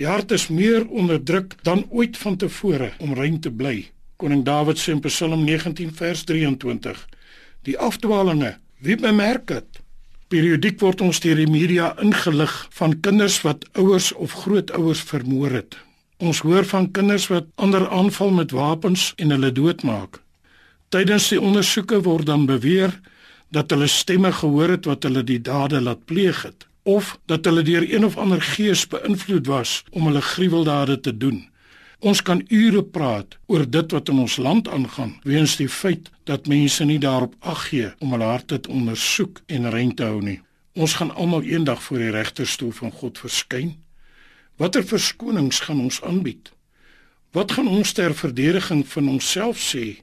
Die 0.00 0.08
hart 0.08 0.32
is 0.32 0.48
meer 0.48 0.86
onderdruk 0.88 1.54
dan 1.62 1.84
ooit 1.90 2.16
vantevore 2.16 2.92
om 2.98 3.14
rein 3.14 3.40
te 3.40 3.52
bly. 3.52 3.90
Koning 4.16 4.44
Dawid 4.46 4.80
sê 4.80 4.94
in 4.94 5.02
Psalm 5.04 5.44
19 5.44 5.92
vers 5.98 6.24
23: 6.24 6.98
Die 7.68 7.76
afdwalinge, 7.78 8.56
wie 8.80 8.96
bemerk 8.96 9.46
dit? 9.50 9.80
Periodiek 10.32 10.80
word 10.80 11.02
ons 11.04 11.20
deur 11.20 11.36
die 11.36 11.50
media 11.50 11.92
ingelig 12.00 12.52
van 12.72 12.94
kinders 13.04 13.42
wat 13.44 13.66
ouers 13.76 14.12
of 14.16 14.32
grootouers 14.44 15.02
vermoor 15.04 15.52
het. 15.58 15.76
Ons 16.22 16.40
hoor 16.46 16.64
van 16.64 16.86
kinders 16.96 17.26
wat 17.28 17.50
ander 17.60 17.84
aanval 17.90 18.30
met 18.32 18.54
wapens 18.56 19.10
en 19.20 19.34
hulle 19.34 19.52
doodmaak. 19.52 20.22
Tydens 20.88 21.28
die 21.32 21.40
ondersoeke 21.40 22.00
word 22.06 22.30
dan 22.30 22.46
beweer 22.46 22.94
dat 23.52 23.70
hulle 23.70 23.86
stemme 23.86 24.32
gehoor 24.32 24.76
het 24.76 24.88
wat 24.88 25.04
hulle 25.06 25.22
die 25.28 25.40
dade 25.40 25.80
laat 25.80 26.04
pleeg 26.08 26.42
het 26.48 26.66
of 26.82 27.18
dat 27.30 27.44
hulle 27.44 27.62
deur 27.62 27.84
een 27.86 28.04
of 28.04 28.16
ander 28.16 28.42
gees 28.42 28.86
beïnvloed 28.90 29.46
was 29.46 29.82
om 29.90 30.06
hulle 30.08 30.22
gruweldade 30.22 31.00
te 31.00 31.16
doen. 31.16 31.44
Ons 32.02 32.22
kan 32.22 32.40
ure 32.48 32.82
praat 32.82 33.36
oor 33.46 33.62
dit 33.70 33.92
wat 33.94 34.08
in 34.10 34.18
ons 34.18 34.36
land 34.36 34.68
aangaan, 34.68 35.12
weens 35.22 35.54
die 35.60 35.68
feit 35.68 36.10
dat 36.26 36.48
mense 36.50 36.84
nie 36.84 36.98
daarop 36.98 37.36
ag 37.38 37.68
gee 37.68 37.92
om 38.02 38.16
hulle 38.16 38.26
harte 38.26 38.58
te 38.60 38.70
ondersoek 38.70 39.38
en 39.46 39.70
rein 39.70 39.94
te 39.94 40.08
hou 40.08 40.18
nie. 40.22 40.40
Ons 40.74 40.96
gaan 40.98 41.14
almal 41.14 41.46
eendag 41.46 41.82
voor 41.82 42.02
die 42.02 42.10
regterstoel 42.10 42.72
van 42.72 42.90
God 42.90 43.20
verskyn. 43.22 43.76
Watter 44.56 44.82
verskonings 44.82 45.60
gaan 45.68 45.80
ons 45.80 46.00
aanbied? 46.02 46.50
Wat 47.32 47.52
gaan 47.52 47.68
ons 47.68 47.92
ter 47.92 48.14
verdediging 48.14 48.82
van 48.88 49.08
onsself 49.08 49.60
sê? 49.62 50.02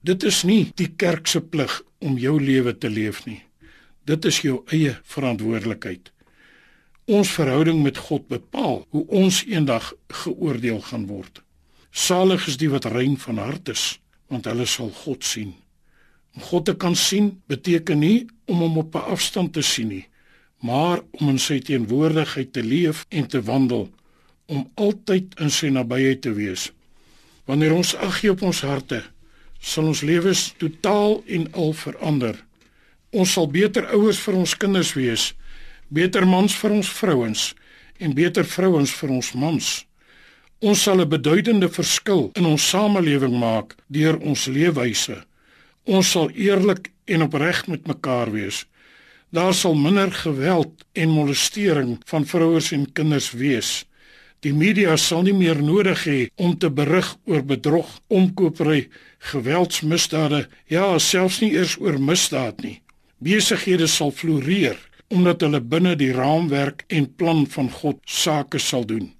Dit 0.00 0.22
is 0.22 0.42
nie 0.46 0.70
die 0.78 0.92
kerk 0.96 1.26
se 1.26 1.40
plig 1.40 1.80
om 2.02 2.18
jou 2.18 2.36
lewe 2.42 2.74
te 2.78 2.90
leef 2.90 3.24
nie. 3.26 3.40
Dit 4.04 4.26
is 4.26 4.40
jou 4.42 4.62
eie 4.74 4.96
verantwoordelikheid. 5.06 6.10
Ons 7.06 7.30
verhouding 7.34 7.82
met 7.82 7.98
God 7.98 8.28
bepaal 8.30 8.82
hoe 8.90 9.06
ons 9.06 9.42
eendag 9.46 9.92
geoordeel 10.22 10.80
gaan 10.90 11.06
word. 11.06 11.42
Salig 11.90 12.46
is 12.50 12.58
die 12.58 12.70
wat 12.72 12.88
rein 12.90 13.18
van 13.20 13.38
hart 13.42 13.68
is, 13.68 13.98
want 14.30 14.46
hulle 14.48 14.66
sal 14.66 14.90
God 15.02 15.26
sien. 15.26 15.52
Om 16.32 16.46
God 16.48 16.66
te 16.70 16.74
kan 16.74 16.96
sien 16.96 17.34
beteken 17.52 18.00
nie 18.00 18.26
om 18.48 18.62
hom 18.64 18.78
op 18.78 18.94
'n 18.96 19.10
afstand 19.14 19.52
te 19.52 19.62
sien 19.62 19.88
nie, 19.88 20.06
maar 20.62 21.02
om 21.10 21.28
in 21.28 21.38
sy 21.38 21.58
teenwoordigheid 21.58 22.52
te 22.52 22.62
leef 22.62 23.06
en 23.08 23.26
te 23.26 23.42
wandel, 23.42 23.90
om 24.46 24.70
altyd 24.74 25.34
in 25.40 25.50
sy 25.50 25.68
nabyheid 25.68 26.22
te 26.22 26.32
wees. 26.32 26.72
Wanneer 27.44 27.74
ons 27.74 27.94
ag 27.96 28.20
gee 28.20 28.30
op 28.30 28.42
ons 28.42 28.60
harte, 28.60 29.02
sal 29.62 29.86
ons 29.86 30.02
lewens 30.02 30.50
totaal 30.58 31.22
en 31.26 31.46
al 31.54 31.72
verander. 31.72 32.36
Ons 33.14 33.36
sal 33.38 33.46
beter 33.46 33.86
ouers 33.94 34.18
vir 34.18 34.34
ons 34.42 34.56
kinders 34.58 34.92
wees 34.98 35.30
beter 35.92 36.24
mans 36.24 36.54
vir 36.56 36.72
ons 36.72 36.90
vrouens 36.98 37.40
en 38.02 38.14
beter 38.16 38.46
vrouens 38.48 38.92
vir 38.98 39.10
ons 39.18 39.32
mans. 39.38 39.66
Ons 40.62 40.82
sal 40.86 41.00
'n 41.02 41.08
beduidende 41.08 41.68
verskil 41.68 42.30
in 42.34 42.46
ons 42.46 42.68
samelewing 42.70 43.36
maak 43.38 43.76
deur 43.88 44.16
ons 44.18 44.46
leefwyse. 44.46 45.16
Ons 45.84 46.10
sal 46.10 46.30
eerlik 46.30 46.90
en 47.06 47.22
opreg 47.22 47.66
met 47.66 47.86
mekaar 47.86 48.30
wees. 48.32 48.66
Daar 49.32 49.54
sal 49.54 49.74
minder 49.74 50.10
geweld 50.12 50.84
en 50.92 51.08
molestering 51.08 51.98
van 52.06 52.24
vrouens 52.24 52.72
en 52.72 52.92
kinders 52.92 53.32
wees. 53.32 53.84
Die 54.40 54.52
media 54.52 54.96
sal 54.96 55.22
nie 55.22 55.34
meer 55.34 55.62
nodig 55.62 56.04
hê 56.04 56.28
om 56.36 56.58
te 56.58 56.70
berig 56.70 57.16
oor 57.24 57.42
bedrog, 57.42 58.00
omkopery, 58.08 58.88
geweldsmisdade, 59.30 60.46
ja, 60.66 60.98
selfs 60.98 61.40
nie 61.42 61.52
eers 61.54 61.76
oor 61.80 61.98
misdaad 62.00 62.62
nie. 62.64 62.80
Besighede 63.22 63.86
sal 63.86 64.10
floreer 64.10 64.78
omdat 65.12 65.42
hulle 65.44 65.60
binne 65.60 65.92
die 66.00 66.12
raamwerk 66.16 66.86
en 66.88 67.04
plan 67.20 67.42
van 67.52 67.66
God 67.70 67.98
sake 68.08 68.58
sal 68.58 68.86
doen. 68.88 69.10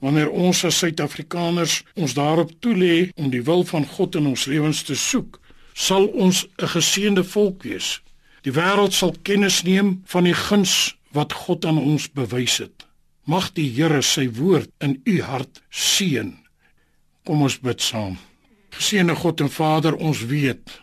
Wanneer 0.00 0.30
ons 0.32 0.62
as 0.64 0.78
Suid-Afrikaners 0.80 1.82
ons 1.92 2.14
daarop 2.16 2.54
toelê 2.64 3.10
om 3.20 3.28
die 3.28 3.42
wil 3.44 3.66
van 3.68 3.84
God 3.84 4.16
in 4.16 4.30
ons 4.30 4.46
lewens 4.48 4.80
te 4.88 4.96
soek, 4.96 5.36
sal 5.74 6.08
ons 6.16 6.46
'n 6.56 6.72
geseënde 6.72 7.24
volk 7.24 7.62
wees. 7.68 8.00
Die 8.42 8.52
wêreld 8.52 8.96
sal 8.96 9.14
kennis 9.22 9.62
neem 9.62 10.00
van 10.06 10.24
die 10.24 10.34
guns 10.34 10.96
wat 11.12 11.32
God 11.32 11.64
aan 11.64 11.78
ons 11.78 12.08
bewys 12.08 12.58
het. 12.58 12.86
Mag 13.26 13.52
die 13.52 13.68
Here 13.68 14.02
sy 14.02 14.30
woord 14.30 14.70
in 14.80 15.00
u 15.04 15.20
hart 15.22 15.60
seën. 15.70 16.38
Kom 17.24 17.42
ons 17.42 17.60
bid 17.60 17.80
saam. 17.80 18.16
Geseënde 18.70 19.14
God 19.14 19.40
en 19.40 19.50
Vader, 19.50 19.96
ons 19.96 20.24
weet 20.24 20.80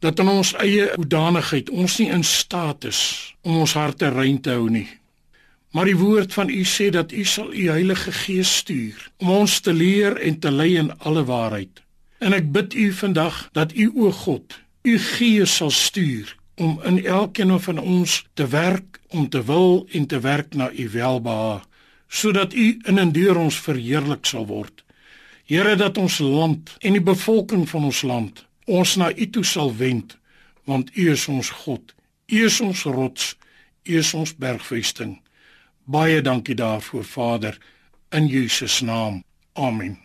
dat 0.00 0.18
in 0.18 0.28
ons 0.28 0.54
eie 0.56 0.88
hoedanigheid 0.94 1.70
ons 1.70 1.98
nie 2.00 2.08
in 2.08 2.24
staat 2.24 2.84
is 2.88 3.00
om 3.44 3.60
ons 3.60 3.76
harte 3.76 4.08
rein 4.08 4.40
te 4.40 4.54
hou 4.56 4.70
nie. 4.72 4.88
Maar 5.70 5.86
die 5.86 5.98
woord 6.00 6.32
van 6.34 6.48
U 6.50 6.62
sê 6.66 6.88
dat 6.90 7.12
U 7.12 7.24
sal 7.24 7.52
U 7.52 7.68
Heilige 7.68 8.12
Gees 8.12 8.56
stuur 8.62 9.10
om 9.22 9.30
ons 9.42 9.60
te 9.60 9.72
leer 9.72 10.16
en 10.18 10.38
te 10.38 10.50
lei 10.50 10.72
in 10.80 10.90
alle 10.98 11.24
waarheid. 11.28 11.82
En 12.18 12.34
ek 12.36 12.50
bid 12.52 12.74
U 12.74 12.90
vandag 12.92 13.48
dat 13.56 13.76
U 13.76 13.90
o 13.94 14.10
God, 14.24 14.56
U 14.82 14.98
Gees 14.98 15.56
sal 15.60 15.70
stuur 15.70 16.34
om 16.60 16.80
in 16.84 17.04
elkeen 17.04 17.54
van 17.60 17.78
ons 17.78 18.24
te 18.34 18.46
werk 18.48 18.98
om 19.08 19.28
te 19.28 19.44
wil 19.44 19.86
en 19.92 20.06
te 20.06 20.20
werk 20.20 20.54
na 20.54 20.70
U 20.72 20.88
welbehae, 20.90 21.60
sodat 22.08 22.54
U 22.54 22.66
in 22.84 22.98
en 22.98 23.12
deur 23.12 23.38
ons 23.38 23.60
verheerlik 23.60 24.26
sal 24.26 24.46
word. 24.46 24.84
Here 25.50 25.74
dat 25.74 25.98
ons 25.98 26.20
land 26.22 26.76
en 26.78 26.94
die 26.94 27.02
bevolking 27.02 27.64
van 27.66 27.88
ons 27.88 28.04
land 28.06 28.44
ons 28.70 28.92
na 29.00 29.08
U 29.10 29.26
toe 29.34 29.42
sal 29.42 29.72
wend, 29.74 30.12
want 30.62 30.92
U 30.94 31.08
is 31.10 31.24
ons 31.26 31.48
God. 31.64 31.90
U 32.30 32.44
is 32.46 32.60
ons 32.62 32.84
rots, 32.86 33.32
U 33.82 33.96
is 33.98 34.12
ons 34.14 34.30
bergvesting. 34.38 35.16
Baie 35.90 36.20
dankie 36.22 36.54
daarvoor, 36.54 37.02
Vader, 37.02 37.58
in 38.14 38.28
Jesus 38.30 38.78
naam. 38.86 39.24
Amen. 39.58 39.98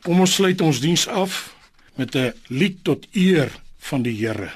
Kom 0.00 0.24
ons 0.24 0.38
sluit 0.40 0.64
ons 0.64 0.80
diens 0.80 1.04
af 1.08 1.52
met 2.00 2.16
'n 2.16 2.32
lied 2.48 2.80
tot 2.84 3.04
eer 3.12 3.52
van 3.76 4.02
die 4.02 4.16
Here. 4.16 4.50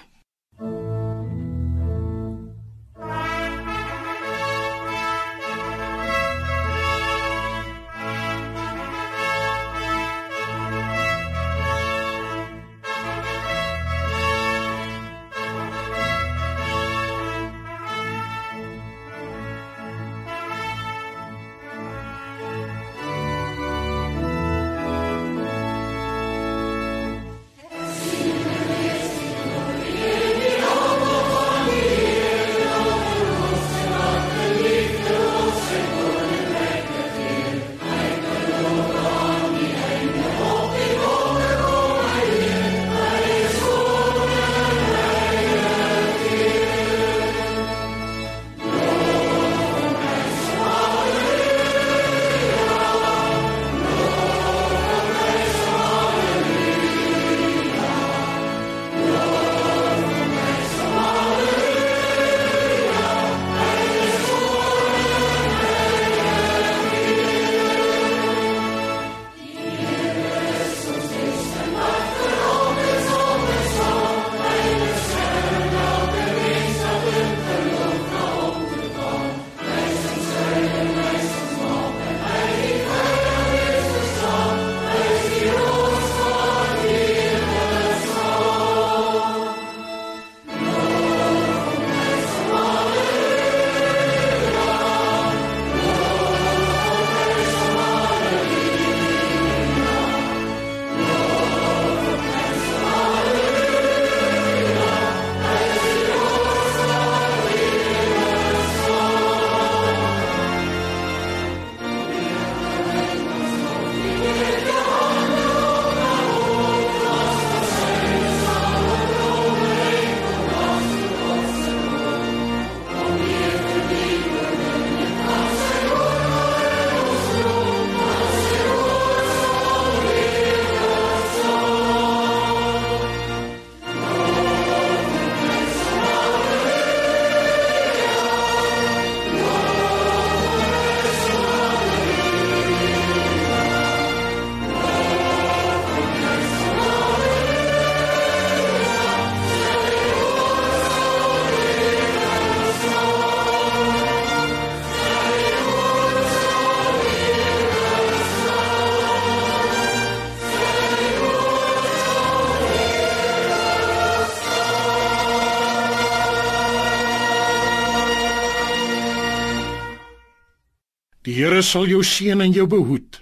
Here 171.44 171.60
sal 171.60 171.84
jou 171.84 172.00
seën 172.00 172.40
en 172.40 172.52
jou 172.56 172.64
behoed. 172.64 173.18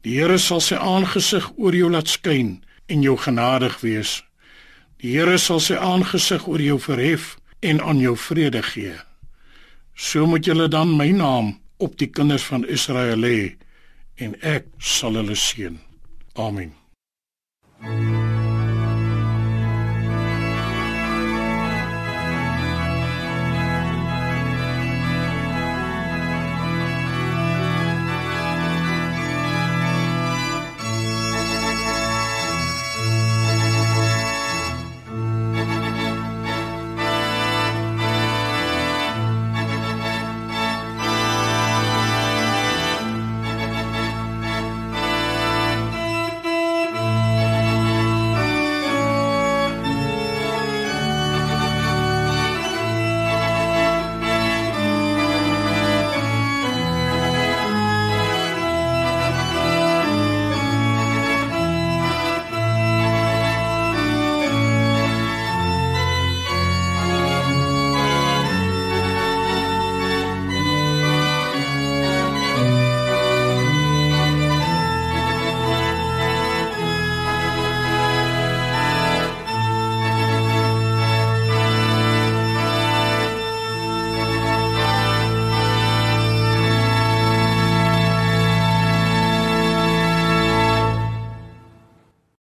Die 0.00 0.14
Here 0.16 0.38
sal 0.40 0.62
sy 0.64 0.78
aangesig 0.80 1.50
oor 1.60 1.76
jou 1.76 1.90
laat 1.92 2.08
skyn 2.08 2.54
en 2.88 3.02
jou 3.04 3.18
genadig 3.20 3.76
wees. 3.82 4.22
Die 5.04 5.12
Here 5.12 5.36
sal 5.36 5.60
sy 5.60 5.76
aangesig 5.76 6.46
oor 6.48 6.64
jou 6.64 6.78
verhef 6.80 7.34
en 7.60 7.84
aan 7.84 8.00
jou 8.00 8.14
vrede 8.16 8.64
gee. 8.64 8.96
So 9.92 10.24
moet 10.24 10.48
julle 10.48 10.70
dan 10.72 10.96
my 10.96 11.10
naam 11.12 11.52
op 11.84 12.00
die 12.00 12.08
kinders 12.08 12.48
van 12.48 12.64
Israel 12.64 13.20
lê 13.20 13.38
en 14.16 14.32
ek 14.40 14.72
sal 14.80 15.20
hulle 15.20 15.36
seën. 15.36 15.76
Amen. 16.40 16.72
thank 17.84 18.08
you 18.08 18.13